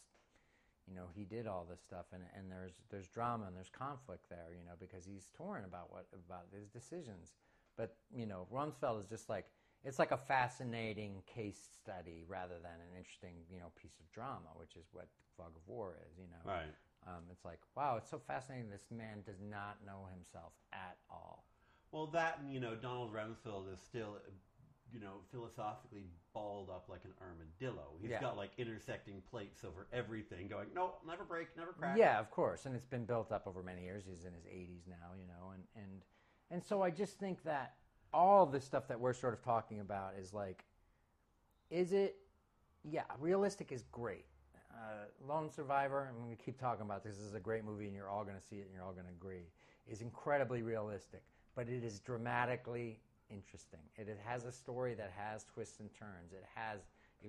[0.88, 4.28] you know, he did all this stuff, and, and there's there's drama and there's conflict
[4.32, 7.36] there, you know, because he's torn about what about his decisions.
[7.78, 9.46] But you know, Rumsfeld is just like
[9.84, 14.50] it's like a fascinating case study rather than an interesting, you know, piece of drama,
[14.56, 16.52] which is what Fog of War is, you know.
[16.52, 16.74] Right.
[17.08, 18.70] Um, it's like, wow, it's so fascinating.
[18.70, 21.46] This man does not know himself at all.
[21.92, 24.18] Well, that and you know, Donald Rumsfeld is still,
[24.92, 27.90] you know, philosophically balled up like an armadillo.
[28.02, 28.22] He's Yeah.
[28.22, 31.98] got like intersecting plates over everything, going, no, never break, never crack.
[31.98, 34.06] Yeah, of course, and it's been built up over many years.
[34.06, 36.02] He's in his 80s now, you know, and and
[36.50, 37.76] and so I just think that
[38.14, 40.64] all the stuff that we're sort of talking about is like,
[41.70, 42.18] is it?
[42.84, 44.26] Yeah, realistic is great.
[44.74, 47.18] Uh, Lone Survivor, I'm going to keep talking about this.
[47.18, 48.94] This is a great movie, and you're all going to see it, and you're all
[48.94, 49.46] going to agree.
[49.88, 51.24] Is incredibly realistic,
[51.56, 53.82] but it is dramatically interesting.
[53.98, 56.32] It, it has a story that has twists and turns.
[56.32, 56.80] It has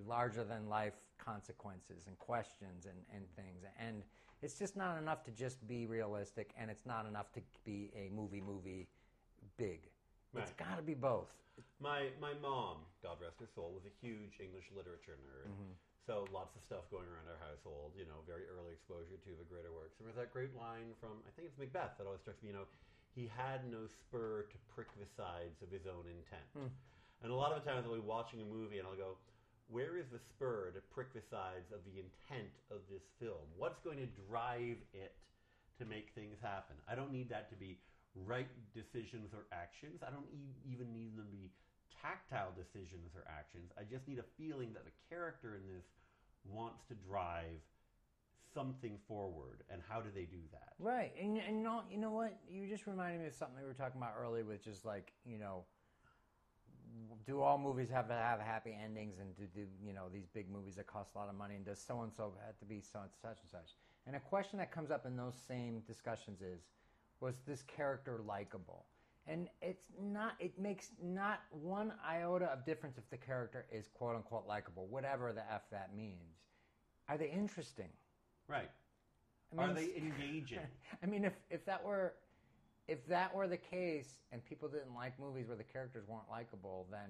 [0.07, 3.65] larger than life consequences and questions and, and things.
[3.79, 4.03] And
[4.43, 8.11] it's just not enough to just be realistic, and it's not enough to be a
[8.15, 8.89] movie movie
[9.57, 9.81] big.
[10.37, 11.31] It's got to be both.
[11.81, 15.51] My my mom, God rest her soul, was a huge English literature nerd.
[16.05, 17.97] So lots of stuff going around our household.
[17.97, 19.97] You know, very early exposure to the greater works.
[19.97, 22.53] There was that great line from I think it's Macbeth that always strikes me.
[22.53, 22.69] You know,
[23.17, 26.49] he had no spur to prick the sides of his own intent.
[26.53, 26.71] Hmm.
[27.25, 29.17] And a lot of the times I'll be watching a movie and I'll go,
[29.73, 33.49] where is the spur to prick the sides of the intent of this film?
[33.57, 35.17] What's going to drive it
[35.81, 36.77] to make things happen?
[36.85, 37.81] I don't need that to be
[38.29, 40.05] right decisions or actions.
[40.05, 41.51] I don't e- even need them to be
[42.05, 43.73] tactile decisions or actions.
[43.81, 45.87] I just need a feeling that the character in this
[46.45, 47.65] wants to drive
[48.53, 49.65] something forward.
[49.71, 50.75] And how do they do that?
[50.79, 52.39] Right, and and know, you know what?
[52.51, 55.39] You just reminded me of something we were talking about earlier, which is like, you
[55.39, 55.65] know,
[57.27, 60.51] do all movies have to have happy endings, and do, do you know these big
[60.51, 62.81] movies that cost a lot of money, and does so and so have to be
[62.81, 63.75] so and such and such?
[64.07, 66.61] And a question that comes up in those same discussions is,
[67.21, 68.85] was this character likable?
[69.27, 70.35] And it's not.
[70.39, 75.33] It makes not one iota of difference if the character is quote unquote likable, whatever
[75.33, 76.37] the f that means.
[77.09, 77.89] Are they interesting?
[78.49, 78.71] Right.
[79.53, 80.59] I mean, Are they engaging?
[81.03, 82.15] I mean, if if that were
[82.87, 86.87] if that were the case, and people didn't like movies where the characters weren't likable,
[86.91, 87.09] then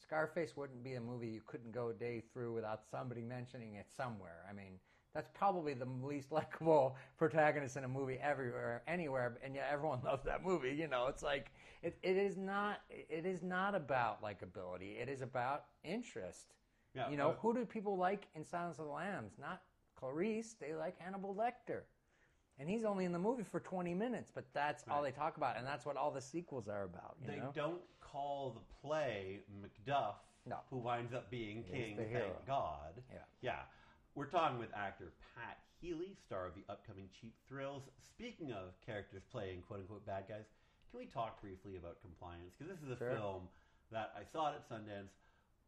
[0.00, 3.86] Scarface wouldn't be a movie you couldn't go a day through without somebody mentioning it
[3.96, 4.44] somewhere.
[4.48, 4.78] I mean,
[5.14, 10.24] that's probably the least likable protagonist in a movie everywhere, anywhere, and yet everyone loves
[10.24, 10.70] that movie.
[10.74, 11.50] You know, it's like
[11.82, 15.00] it, it is not it is not about likability.
[15.00, 16.54] It is about interest.
[16.94, 19.32] Yeah, you know, uh, who do people like in Silence of the Lambs?
[19.40, 19.62] Not
[19.98, 20.54] Clarice.
[20.60, 21.80] They like Hannibal Lecter.
[22.58, 25.56] and he's only in the movie for 20 minutes, but that's all they talk about,
[25.56, 27.16] and that's what all the sequels are about.
[27.22, 27.52] You They know?
[27.54, 30.14] don't call the play Macduff,
[30.46, 30.56] No.
[30.70, 32.46] who winds up being king, thank.
[32.46, 32.94] God.
[33.12, 33.18] Yeah.
[33.42, 33.58] Yeah.
[34.18, 37.84] We're talking with actor Pat Healy, star of the upcoming Cheap Thrills.
[38.02, 40.42] Speaking of characters playing quote unquote bad guys,
[40.90, 42.52] can we talk briefly about Compliance?
[42.58, 43.12] Because this is a Sure.
[43.14, 43.48] film
[43.92, 45.12] that I saw it at Sundance,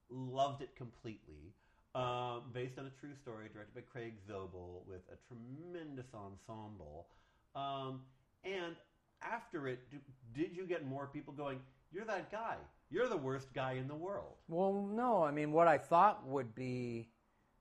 [0.08, 1.54] loved it completely.
[1.94, 7.06] Um, based on a true story, directed by Craig Zobel, with a tremendous ensemble.
[7.54, 8.04] Um,
[8.42, 8.74] and
[9.22, 9.98] after it, d-
[10.32, 11.60] did you get more people going,
[11.92, 12.56] You're that guy.
[12.90, 14.38] You're the worst guy in the world?
[14.48, 15.22] Well, no.
[15.22, 17.10] I mean, what I thought would be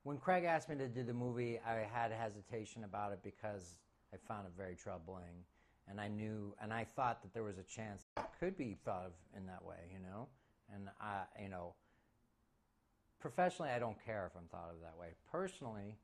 [0.09, 3.77] when Craig asked me to do the movie, I had hesitation about it because
[4.11, 5.45] I found it very troubling,
[5.87, 9.05] and I knew, and I thought that there was a chance it could be thought
[9.05, 10.27] of in that way, you know.
[10.73, 11.75] And I, you know,
[13.19, 15.09] professionally, I don't care if I'm thought of that way.
[15.31, 15.95] Personally,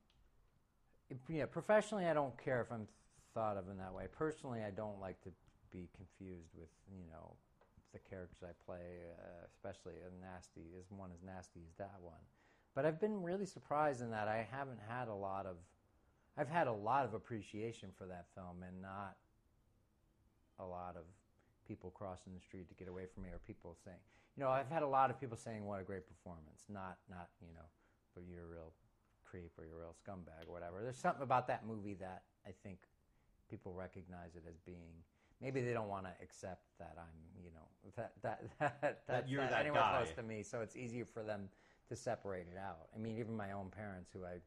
[1.28, 2.86] yeah, professionally, I don't care if I'm
[3.34, 4.04] thought of in that way.
[4.16, 5.30] Personally, I don't like to
[5.72, 7.34] be confused with, you know,
[7.92, 12.22] the characters I play, uh, especially a nasty, as one as nasty as that one.
[12.76, 15.56] But I've been really surprised in that I haven't had a lot of,
[16.36, 19.16] I've had a lot of appreciation for that film and not
[20.60, 21.04] a lot of
[21.66, 23.96] people crossing the street to get away from me or people saying,
[24.36, 27.30] you know, I've had a lot of people saying what a great performance, not, not,
[27.40, 27.64] you know,
[28.14, 28.72] but you're a real
[29.24, 30.82] creep or you're a real scumbag or whatever.
[30.82, 32.80] There's something about that movie that I think
[33.48, 34.92] people recognize it as being.
[35.40, 38.42] Maybe they don't want to accept that I'm, you know, that that
[38.82, 40.02] that, that's you're not that anywhere guy.
[40.02, 40.42] close to me.
[40.42, 41.48] So it's easier for them
[41.88, 42.88] to separate it out.
[42.94, 44.38] I mean, even my own parents, who I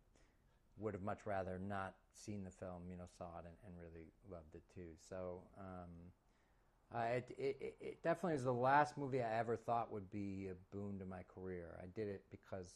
[0.77, 4.07] would have much rather not seen the film, you know, saw it and, and really
[4.31, 4.91] loved it too.
[5.09, 5.89] So um,
[6.93, 10.75] uh, it, it, it definitely was the last movie I ever thought would be a
[10.75, 11.77] boon to my career.
[11.81, 12.73] I did it because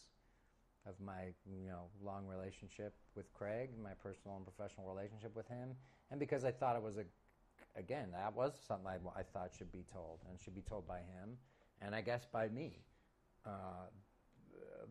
[0.85, 5.69] of my you know long relationship with Craig, my personal and professional relationship with him,
[6.11, 7.05] and because I thought it was a
[7.75, 10.99] again that was something I, I thought should be told and should be told by
[10.99, 11.37] him,
[11.81, 12.83] and I guess by me.
[13.45, 13.87] Uh,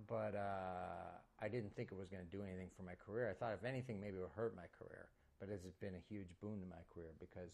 [0.09, 3.31] but uh, I didn't think it was going to do anything for my career.
[3.31, 5.09] I thought if anything, maybe it would hurt my career.
[5.41, 7.51] But it's been a huge boon to my career because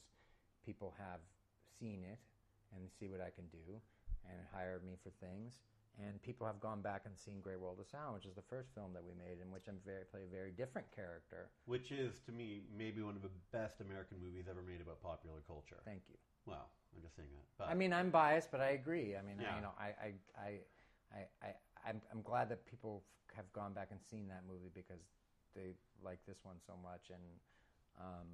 [0.64, 1.20] people have
[1.80, 2.18] seen it
[2.76, 3.80] and see what I can do
[4.28, 5.60] and hired me for things.
[5.98, 8.70] And people have gone back and seen Great World of Sound, which is the first
[8.74, 11.50] film that we made, in which I'm very play a very different character.
[11.66, 15.42] Which is, to me, maybe one of the best American movies ever made about popular
[15.48, 15.82] culture.
[15.84, 16.14] Thank you.
[16.46, 17.46] Well, I'm just saying that.
[17.58, 19.16] But I mean, I'm biased, but I agree.
[19.16, 19.50] I mean, Yeah.
[19.50, 20.50] I, you know, I, I, I,
[21.10, 21.50] I, I,
[21.88, 23.02] I'm, I'm glad that people
[23.34, 25.00] have gone back and seen that movie because
[25.54, 25.74] they
[26.04, 27.22] like this one so much, and
[27.98, 28.28] um,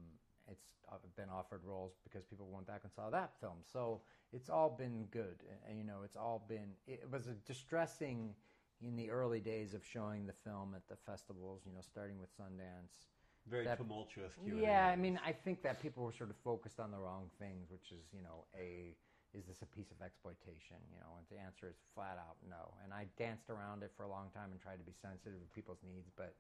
[0.51, 3.59] it's uh, been offered roles because people went back and saw that film.
[3.73, 4.01] So
[4.33, 6.71] it's all been good, and you know, it's all been.
[6.87, 8.35] It was a distressing
[8.83, 11.63] in the early days of showing the film at the festivals.
[11.67, 13.07] You know, starting with Sundance.
[13.47, 14.61] very that- tumultuous Q&A.
[14.61, 17.71] Yeah, I mean, I think that people were sort of focused on the wrong things,
[17.71, 18.95] which is, you know, a
[19.35, 20.79] is this a piece of exploitation?
[20.95, 22.75] You know, and the answer is flat out no.
[22.87, 25.49] And I danced around it for a long time and tried to be sensitive to
[25.53, 26.07] people's needs.
[26.15, 26.35] But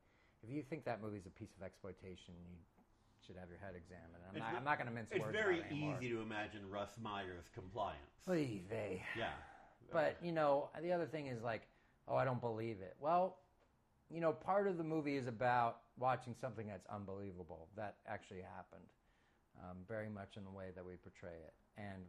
[0.46, 2.56] if you think that movie's a piece of exploitation, you
[3.26, 4.22] should have your head examined.
[4.22, 5.34] I'm It's not, not going to mince It's words.
[5.34, 8.14] It's very it easy to imagine Russ Meyer's compliance.
[8.30, 9.02] Oy vey.
[9.18, 9.34] Yeah.
[9.92, 11.62] But you know, the other thing is like,
[12.08, 12.94] oh, I don't believe it.
[13.00, 13.36] Well,
[14.10, 18.86] you know, part of the movie is about watching something that's unbelievable that actually happened,
[19.62, 21.54] um, very much in the way that we portray it.
[21.76, 22.04] And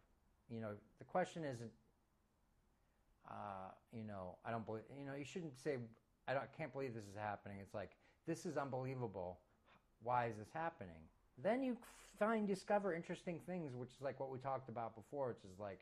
[0.49, 1.71] you know, the question isn't,
[3.29, 4.83] uh, you know, I don't believe.
[4.97, 5.77] You know, you shouldn't say,
[6.27, 7.57] I don't, I can't believe this is happening.
[7.61, 7.91] It's like
[8.27, 9.39] this is unbelievable.
[10.03, 11.01] Why is this happening?
[11.41, 11.77] Then you
[12.19, 15.79] find discover interesting things, which is like what we talked about before, which is like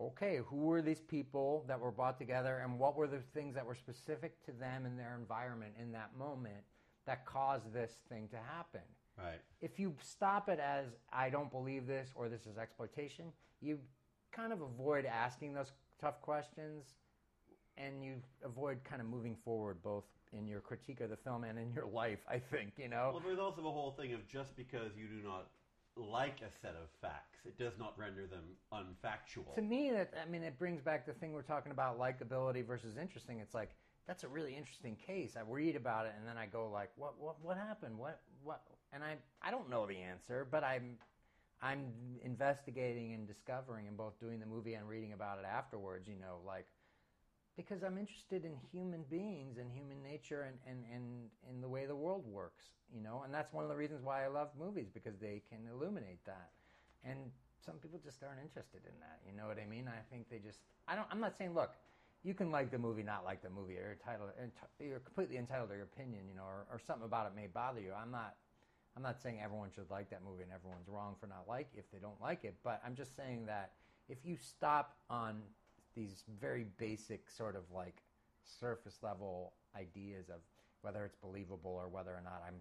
[0.00, 3.64] okay, who were these people that were brought together and what were the things that
[3.64, 6.64] were specific to them and their environment in that moment
[7.06, 8.82] that caused this thing to happen?
[9.16, 9.40] Right.
[9.62, 13.26] If you stop it as, I don't believe this or this is exploitation,
[13.60, 13.78] you
[14.32, 16.84] kind of avoid asking those tough questions
[17.76, 18.14] and you
[18.44, 21.86] avoid kind of moving forward both in your critique of the film and in your
[21.92, 23.10] life, I think, you know?
[23.12, 25.46] Well, there's also the whole thing of just because you do not
[25.96, 29.54] like a set of facts, it does not render them unfactual.
[29.54, 32.98] to me that i mean it brings back the thing we're talking about likability versus
[33.00, 33.70] interesting it's like
[34.06, 37.14] that's a really interesting case i read about it and then i go like what
[37.18, 40.96] what what happened what what and i i don't know the answer but i'm
[41.62, 41.92] i'm
[42.22, 46.38] investigating and discovering and both doing the movie and reading about it afterwards you know
[46.46, 46.66] like
[47.56, 51.86] because i'm interested in human beings and human nature and and and in the way
[51.86, 53.22] the world works you know?
[53.24, 56.50] And that's one of the reasons why i love movies because they can illuminate that.
[57.04, 57.30] And
[57.64, 59.88] some people just aren't interested in that you know what i mean?
[59.88, 61.74] I think they just i don't i'm not saying look
[62.22, 64.30] you can like the movie not like the movie you're entitled
[64.78, 67.80] you're completely entitled to your opinion you know or, or something about it may bother
[67.80, 67.92] you.
[67.92, 68.34] I'm not
[68.96, 71.90] I'm not saying everyone should like that movie and everyone's wrong for not like if
[71.92, 73.72] they don't like it, but I'm just saying that
[74.08, 75.42] if you stop on
[75.94, 78.02] these very basic sort of like
[78.44, 80.40] surface level ideas of
[80.80, 82.54] whether it's believable or whether or not I'm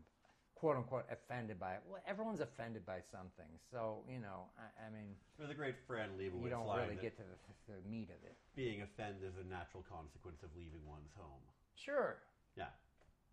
[0.55, 1.81] quote unquote offended by it.
[1.87, 6.09] Well, everyone's offended by something, so you know, I, I mean, For the great Fran
[6.19, 7.37] Lebowitz you don't really get to the,
[7.75, 8.35] the meat of it.
[8.55, 11.43] being offended is a natural consequence of leaving one's home.
[11.75, 12.17] Sure,
[12.55, 12.71] Yeah,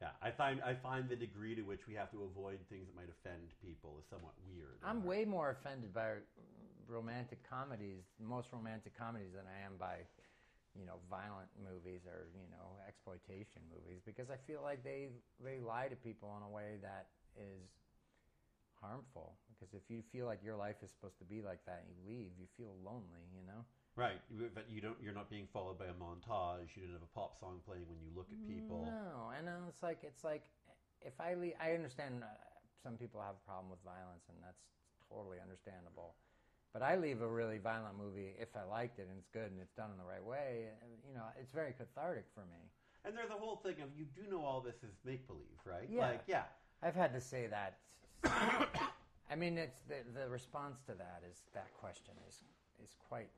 [0.03, 0.19] yeah.
[0.19, 3.07] I find I find the degree to which we have to avoid things that might
[3.07, 4.83] offend people is somewhat weird.
[4.83, 6.27] I'm way more offended by
[6.91, 10.03] romantic comedies, most romantic comedies, than I am by,
[10.75, 15.63] you know, violent movies or you know exploitation movies because I feel like they they
[15.63, 17.71] lie to people in a way that is
[18.83, 19.39] harmful.
[19.55, 22.03] Because if you feel like your life is supposed to be like that, and you
[22.03, 23.23] leave, you feel lonely.
[23.39, 23.63] You know.
[23.97, 24.21] Right,
[24.55, 24.97] but you don't.
[25.03, 26.75] You're not being followed by a montage.
[26.77, 28.85] You don't have a pop song playing when you look at people.
[28.87, 30.45] No, and then it's like it's like
[31.01, 32.31] if I leave, I understand uh,
[32.83, 34.63] some people have a problem with violence, and that's
[35.09, 36.15] totally understandable.
[36.73, 39.61] But I leave a really violent movie if I liked it and it's good and
[39.61, 40.73] it's done in the right way.
[41.07, 42.73] You know, it's very cathartic for me.
[43.05, 45.89] And there's a whole thing of you do know all this is make believe, right?
[45.91, 46.09] Yeah.
[46.09, 46.45] Like, yeah.
[46.83, 47.79] I've had to say that.
[49.31, 52.43] I mean, it's the the response to that is that question is
[52.83, 53.29] is quite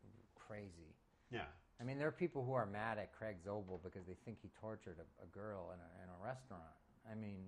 [0.46, 0.94] crazy.
[1.30, 1.46] Yeah.
[1.80, 4.48] I mean, there are people who are mad at Craig Zobel because they think he
[4.60, 6.62] tortured a, a girl in a, in a restaurant.
[7.10, 7.46] I mean,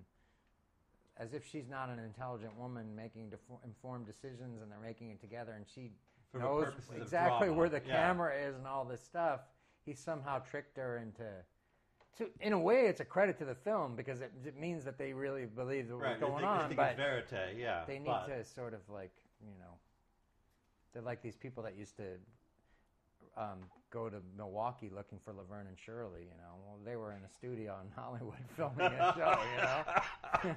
[1.17, 5.19] as if she's not an intelligent woman making defo- informed decisions and they're making it
[5.21, 5.91] together and she
[6.31, 7.95] For knows exactly where the yeah.
[8.07, 9.41] camera is and all this stuff.
[9.85, 11.23] He somehow tricked her into.
[12.17, 14.97] To, in a way, it's a credit to the film because it, it means that
[14.97, 16.19] they really believe what Right.
[16.19, 16.69] was going on.
[16.69, 17.83] They but verite, yeah.
[17.87, 19.73] they need but- to sort of like you know
[20.93, 22.03] they're like these people that used to
[23.37, 23.59] um,
[23.91, 26.21] go to Milwaukee looking for Laverne and Shirley.
[26.21, 29.39] You know, well, they were in a studio in Hollywood filming a show.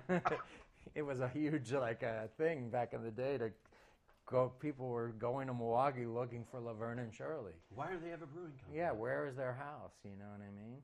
[0.09, 0.21] You know,
[0.95, 3.51] it was a huge like uh, thing back in the day to
[4.27, 4.53] go.
[4.61, 7.53] People were going to Milwaukee looking for Laverne and Shirley.
[7.75, 8.79] Why do they have a brewing company?
[8.79, 9.93] Yeah, where is their house?
[10.05, 10.79] You know what I mean?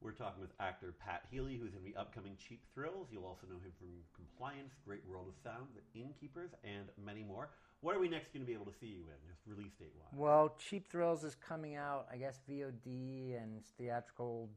[0.00, 3.08] We're talking with actor Pat Healy, who's in the upcoming Cheap Thrills.
[3.10, 7.50] You'll also know him from Compliance, Great World of Sound, The Innkeepers, and many more.
[7.80, 9.94] What are we next going to be able to see you in, just release date
[9.94, 10.10] wise?
[10.12, 14.50] Well, Cheap Thrills is coming out, I guess, VOD and theatrical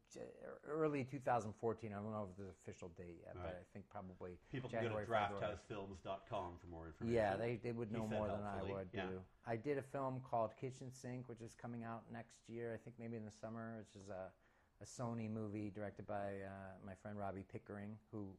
[0.68, 1.92] early 2014.
[1.92, 3.62] I don't know if there's an official date yet, All but right.
[3.62, 7.14] I think probably People can January, go to drafthousefilms.com for more information.
[7.16, 9.06] Yeah, they, they would know more than I would yeah.
[9.06, 9.20] do.
[9.46, 12.74] I did a film called Kitchen Sink, which is coming out next year.
[12.74, 14.34] I think maybe in the summer, which is a,
[14.82, 18.30] a Sony movie directed by uh, my friend Robbie Pickering, who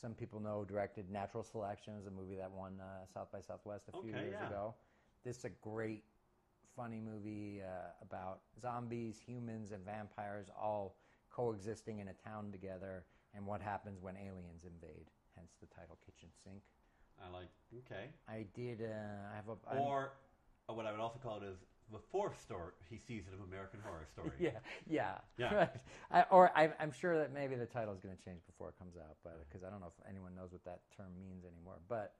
[0.00, 3.84] some people know directed Natural Selection, is a movie that won uh, South by Southwest
[3.88, 4.46] a few Okay, years yeah.
[4.48, 4.74] ago.
[5.24, 6.02] This is a great,
[6.74, 10.96] funny movie uh, about zombies, humans, and vampires all
[11.30, 15.06] coexisting in a town together, and what happens when aliens invade.
[15.36, 16.62] Hence the title Kitchen Sink.
[17.24, 17.48] I like,
[17.86, 18.10] okay.
[18.28, 18.82] I did.
[18.82, 19.70] Uh, I have a.
[19.72, 20.12] I'm- Or
[20.68, 21.56] uh, what I would also call it is
[21.92, 24.32] the fourth story he season of American Horror Story.
[24.40, 25.54] yeah, yeah, Yeah.
[25.54, 25.70] Right.
[26.10, 28.78] I, or I, I'm sure that maybe the title is going to change before it
[28.78, 31.78] comes out, but because I don't know if anyone knows what that term means anymore.
[31.88, 32.14] But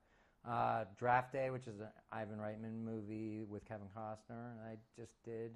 [0.47, 5.51] uh, Draft Day, which is an Ivan Reitman movie with Kevin Costner, I just did,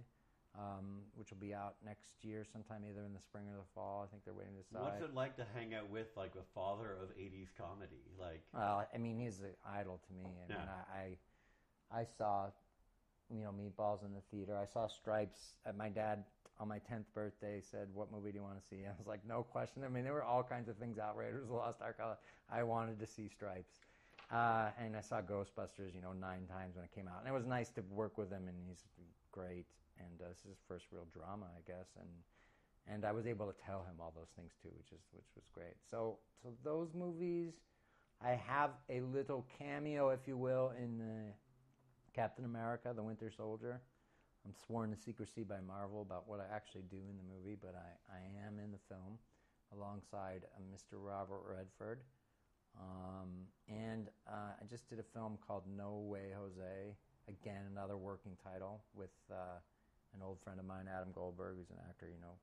[0.58, 4.04] um, which will be out next year, sometime either in the spring or the fall.
[4.06, 4.84] I think they're waiting to decide.
[4.84, 8.02] What's it like to hang out with like the father of '80s comedy?
[8.20, 10.24] Like, Well, I mean, he's an idol to me.
[10.24, 10.64] Mean, Yeah.
[10.94, 11.18] I,
[11.96, 12.48] I, I saw,
[13.34, 14.58] you know, Meatballs in the theater.
[14.58, 15.56] I saw Stripes.
[15.66, 16.24] Uh, my dad
[16.60, 19.26] on my tenth birthday said, "What movie do you want to see?" I was like,
[19.28, 21.18] "No question." I mean, there were all kinds of things out.
[21.18, 22.00] Raiders of the Lost Ark.
[22.50, 23.82] I wanted to see Stripes,
[24.32, 25.94] uh, and I saw Ghostbusters.
[25.94, 28.32] You know, nine times when it came out, and it was nice to work with
[28.32, 28.48] him.
[28.48, 28.84] And he's
[29.32, 29.66] great.
[30.00, 31.88] And uh, this is his first real drama, I guess.
[32.00, 32.10] And
[32.88, 35.46] and I was able to tell him all those things too, which is which was
[35.54, 35.76] great.
[35.90, 37.54] So so those movies.
[38.20, 41.32] I have a little cameo, if you will, in uh,
[42.18, 43.80] Captain America: The Winter Soldier.
[44.44, 47.76] I'm sworn to secrecy by Marvel about what I actually do in the movie, but
[47.78, 49.20] I, I am in the film
[49.72, 50.98] alongside uh, Mr.
[50.98, 52.00] Robert Redford.
[52.80, 56.96] Um, and uh, I just did a film called No Way Jose.
[57.30, 59.60] Again, another working title with uh,
[60.16, 62.34] an old friend of mine, Adam Goldberg, who's an actor, you know,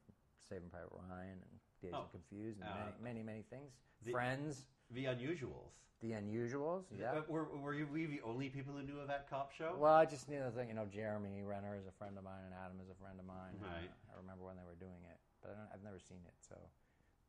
[0.48, 3.72] Saving Private Ryan and Dazed Oh, and Confused and uh, many, many, many things.
[4.04, 5.72] the- Friends, the Unusuals.
[6.00, 6.84] The Unusuals.
[6.92, 7.12] Yeah.
[7.12, 9.74] Uh, Were, were you we the only people who knew of that cop show?
[9.78, 12.52] Well, I just knew that you know Jeremy Renner is a friend of mine and
[12.52, 13.56] Adam is a friend of mine.
[13.62, 13.90] Uh, Right.
[14.12, 16.36] I remember when they were doing it, but I don't, I've never seen it.
[16.44, 16.56] So,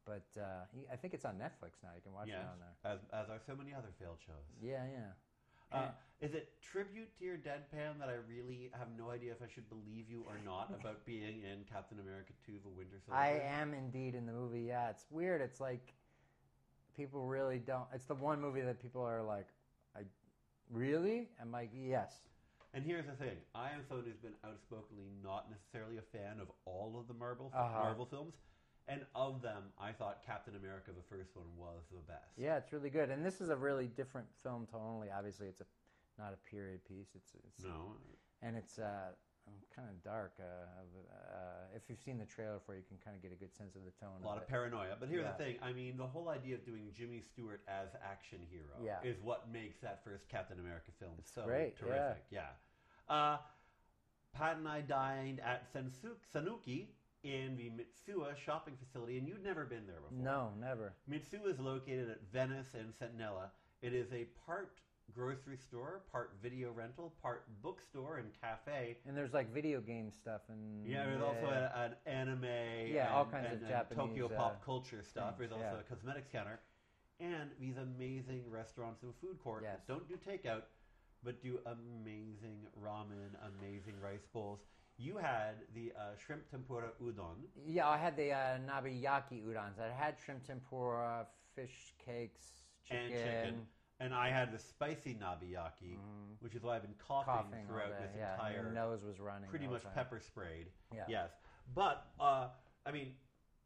[0.03, 1.95] but uh, he, I think it's on Netflix now.
[1.95, 2.75] You can watch yes, it on there.
[2.83, 4.43] as, as are so many other failed shows.
[4.61, 5.15] Yeah, yeah.
[5.71, 5.89] Uh,
[6.21, 9.67] is it tribute to your deadpan that I really have no idea if I should
[9.67, 13.19] believe you or not about being in Captain America 2 The Winter Soldier?
[13.19, 14.61] I am indeed in the movie.
[14.61, 15.41] Yeah, it's weird.
[15.41, 15.93] It's like
[16.95, 17.85] people really don't.
[17.93, 19.47] It's the one movie that people are like,
[19.95, 20.01] I
[20.71, 21.29] really.
[21.41, 22.13] I'm like, yes.
[22.73, 26.47] And here's the thing: I am someone who's been outspokenly not necessarily a fan of
[26.65, 27.83] all of the Marvel Uh-huh.
[27.83, 28.35] Marvel films,
[28.87, 32.35] and of them, I thought Captain America, the first one, was the best.
[32.37, 33.09] Yeah, it's really good.
[33.09, 35.07] And this is a really different film tonally.
[35.17, 35.65] Obviously, it's a
[36.19, 37.07] not a period piece.
[37.15, 37.91] It's, it's No,
[38.41, 39.11] and it's uh,
[39.75, 40.33] kind of dark.
[40.39, 43.35] Uh, uh, if you've seen the trailer for, it, you can kind of get a
[43.35, 44.21] good sense of the tone.
[44.23, 44.95] a lot of of paranoia.
[44.99, 45.31] But here's Yeah.
[45.33, 49.01] the thing: I mean, the whole idea of doing Jimmy Stewart as action hero Yeah.
[49.03, 52.23] is what makes that first Captain America film so great, terrific.
[52.29, 52.49] Yeah.
[53.09, 53.37] Uh,
[54.33, 56.87] Pat and I dined at Sanuki
[57.23, 60.17] in the Mitsuwa shopping facility, and you'd never been there before.
[60.23, 60.93] No, never.
[61.09, 63.49] Mitsuwa is located at Venice and Centinela.
[63.81, 64.79] It is a part
[65.15, 68.97] grocery store, part video rental, part bookstore and cafe.
[69.07, 72.43] And there's like video game stuff and Yeah, there's also a, an anime,
[72.91, 75.37] Yeah, all and- kinds of and- and Japanese, Tokyo uh, pop culture stuff.
[75.37, 75.79] things, There's also yeah.
[75.79, 76.59] a cosmetics counter,
[77.19, 79.79] and these amazing restaurants and food court Yes.
[79.79, 80.63] that don't do takeout,
[81.23, 84.59] but do amazing ramen, amazing rice bowls.
[84.97, 87.35] You had the uh, shrimp tempura udon.
[87.65, 89.77] Yeah, I had the uh, nabeyaki udons.
[89.79, 93.03] I had shrimp tempura, fish cakes, chicken.
[93.05, 93.67] and chicken.
[93.99, 95.97] And I had the spicy nabeyaki,
[96.41, 97.33] which is why I've been coughing.
[97.33, 99.49] Coughing throughout this yeah, entire your nose was running.
[99.49, 99.93] pretty much time.
[99.95, 100.67] pepper sprayed.
[100.93, 101.03] Yeah.
[101.07, 101.29] Yes,
[101.73, 102.47] but uh,
[102.85, 103.13] I mean,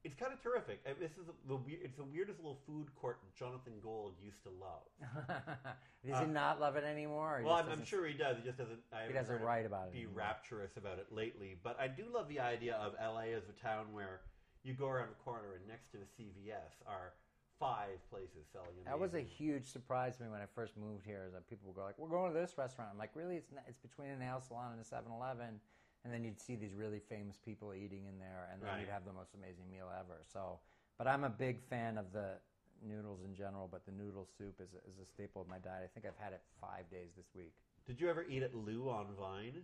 [0.04, 0.82] it's kind of terrific.
[0.86, 4.86] Uh, This is the it's the weirdest little food court Jonathan Gold used to love.
[6.08, 7.38] Does he not love it anymore?
[7.38, 8.38] or he Uh, well, I'm, I'm sure he does.
[8.38, 8.80] He just doesn't.
[8.94, 10.16] I haven't doesn't write about it Be anymore.
[10.16, 13.88] rapturous about it lately, but I do love the idea of LA as a town
[13.92, 14.22] where
[14.64, 17.14] you go around the corner and next to the CVS are
[17.60, 18.70] five places selling.
[18.86, 21.26] That was a huge surprise to me when I first moved here.
[21.28, 23.36] Is that people would go like, "We're going to this restaurant." I'm like, "Really?
[23.36, 25.60] It's not, it's between a nail salon and a 7-Eleven."
[26.06, 28.80] And then you'd see these really famous people eating in there, and then Right.
[28.80, 30.24] you'd have the most amazing meal ever.
[30.24, 30.60] So,
[30.98, 32.40] but I'm a big fan of the
[32.82, 35.84] noodles in general, but the noodle soup is, is a staple of my diet.
[35.84, 37.52] I think I've had it five days this week.
[37.86, 39.64] Did you ever eat at Lou on Vine?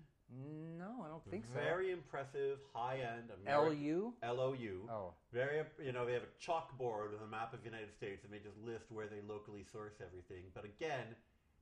[0.78, 1.53] No, I don't think so.
[1.59, 3.30] Very impressive, high end.
[3.47, 4.13] LU?
[4.23, 4.89] L O U.
[4.91, 5.13] Oh.
[5.32, 8.34] Very, you know, they have a chalkboard with a map of the United States and
[8.34, 10.43] they just list where they locally source everything.
[10.53, 11.15] But again,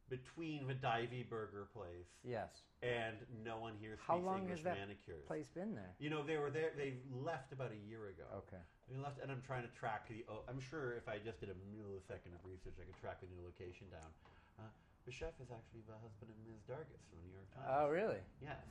[0.10, 2.50] between the Divey Burger place Yes.
[2.82, 5.26] and no one here speaks How long English has that manicures.
[5.28, 5.96] place been there?
[6.00, 8.24] You know, they were there, they left about a year ago.
[8.48, 8.62] Okay.
[8.92, 10.26] They left, and I'm trying to track the.
[10.28, 13.32] Oh, I'm sure if I just did a millisecond of research, I could track the
[13.32, 14.12] new location down.
[14.60, 14.68] Uh,
[15.04, 16.64] the chef is actually the husband of Ms.
[16.64, 17.68] Dargis from the New York Times.
[17.68, 18.24] Oh, really?
[18.40, 18.64] Yes.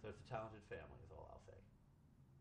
[0.00, 1.56] So it's a talented family, is all I'll say.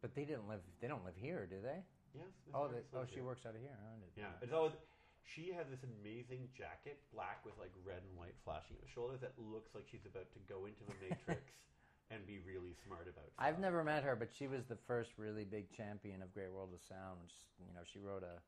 [0.03, 0.63] But they didn't live.
[0.83, 1.79] They don't live here, do they?
[2.15, 2.31] Yes.
[2.47, 2.55] Ms.
[2.55, 3.27] Oh, they, oh, she here.
[3.27, 3.75] works out of here.
[3.75, 4.11] Oh, huh?
[4.15, 4.75] Yeah, it's always.
[5.23, 9.21] She has this amazing jacket, black with like red and white flashing at the shoulders,
[9.21, 11.45] that looks like she's about to go into the Matrix
[12.11, 13.29] and be really smart about.
[13.29, 13.37] Stuff.
[13.37, 16.73] I've never met her, but she was the first really big champion of Great World
[16.73, 17.21] of Sound.
[17.21, 18.41] Which, you know, she wrote a,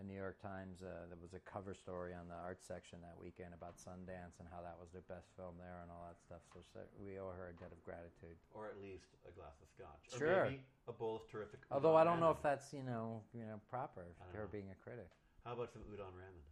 [0.00, 0.80] a New York Times.
[0.80, 4.48] Uh, there was a cover story on the art section that weekend about Sundance and
[4.48, 6.40] how that was the best film there and all that stuff.
[6.52, 8.36] So she- we owe her a debt of gratitude.
[8.56, 10.44] or at least a glass of scotch, or Sure.
[10.48, 11.60] maybe a bowl of terrific.
[11.70, 14.04] Although I don't know if that's you know you know proper.
[14.32, 14.46] Her know.
[14.48, 15.10] being a critic,
[15.44, 16.42] How about some udon ramen?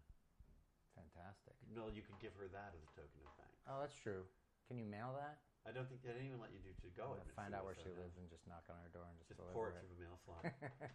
[0.95, 1.55] fantastic.
[1.75, 3.61] No, you could give her that as a token of thanks.
[3.69, 4.25] Oh, that's true.
[4.69, 5.39] Can you mail that?
[5.69, 7.21] I don't think they didn't even let you do to go.
[7.37, 9.69] Find out where she lives and just knock on her door and just, Just pour
[9.69, 10.43] it through the mail slot.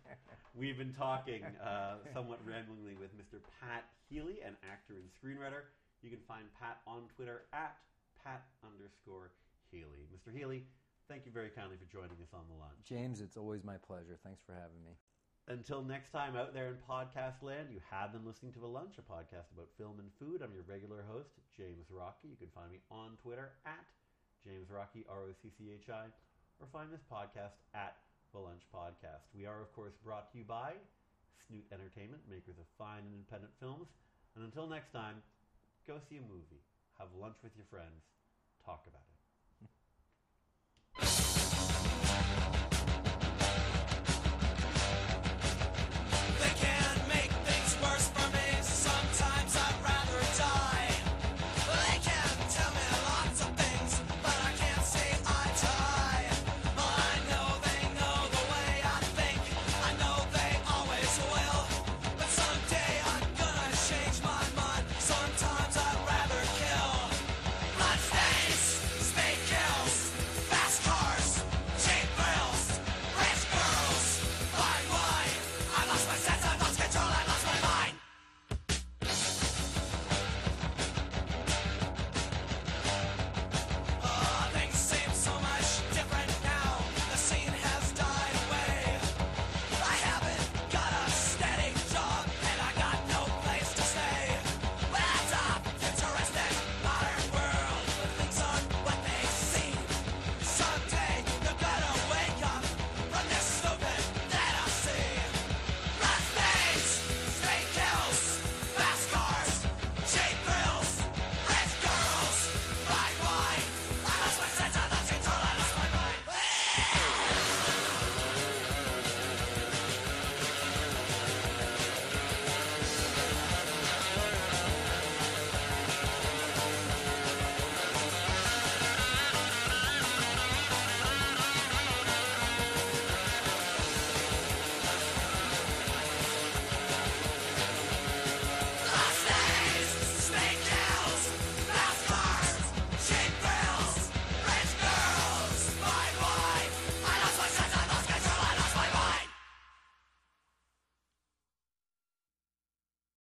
[0.59, 3.38] We've been talking uh, somewhat ramblingly with Mr.
[3.61, 5.70] Pat Healy, an actor and screenwriter.
[6.01, 7.78] You can find Pat on Twitter at
[8.18, 9.32] Pat underscore
[9.70, 10.09] Healy.
[10.09, 10.34] Mr.
[10.34, 10.66] Healy,
[11.07, 12.82] thank you very kindly for joining us on the lunch.
[12.89, 14.18] James, it's always my pleasure.
[14.26, 14.97] Thanks for having me.
[15.47, 18.97] Until next time out there in podcast land, you have been listening to The Lunch,
[18.97, 20.41] a podcast about film and food.
[20.41, 22.34] I'm your regular host, James Rocchi.
[22.34, 23.86] You can find me on Twitter at
[24.46, 26.06] James Rocchi, R O C C H I,
[26.62, 27.98] or find this podcast at
[28.32, 29.26] The Lunch Podcast.
[29.34, 30.78] We are, of course, brought to you by
[31.48, 33.89] Snoot Entertainment, makers of fine and independent films.
[34.36, 35.24] And until next time,
[35.88, 36.62] go see a movie,
[37.00, 38.06] have lunch with your friends,
[38.64, 39.14] talk about it.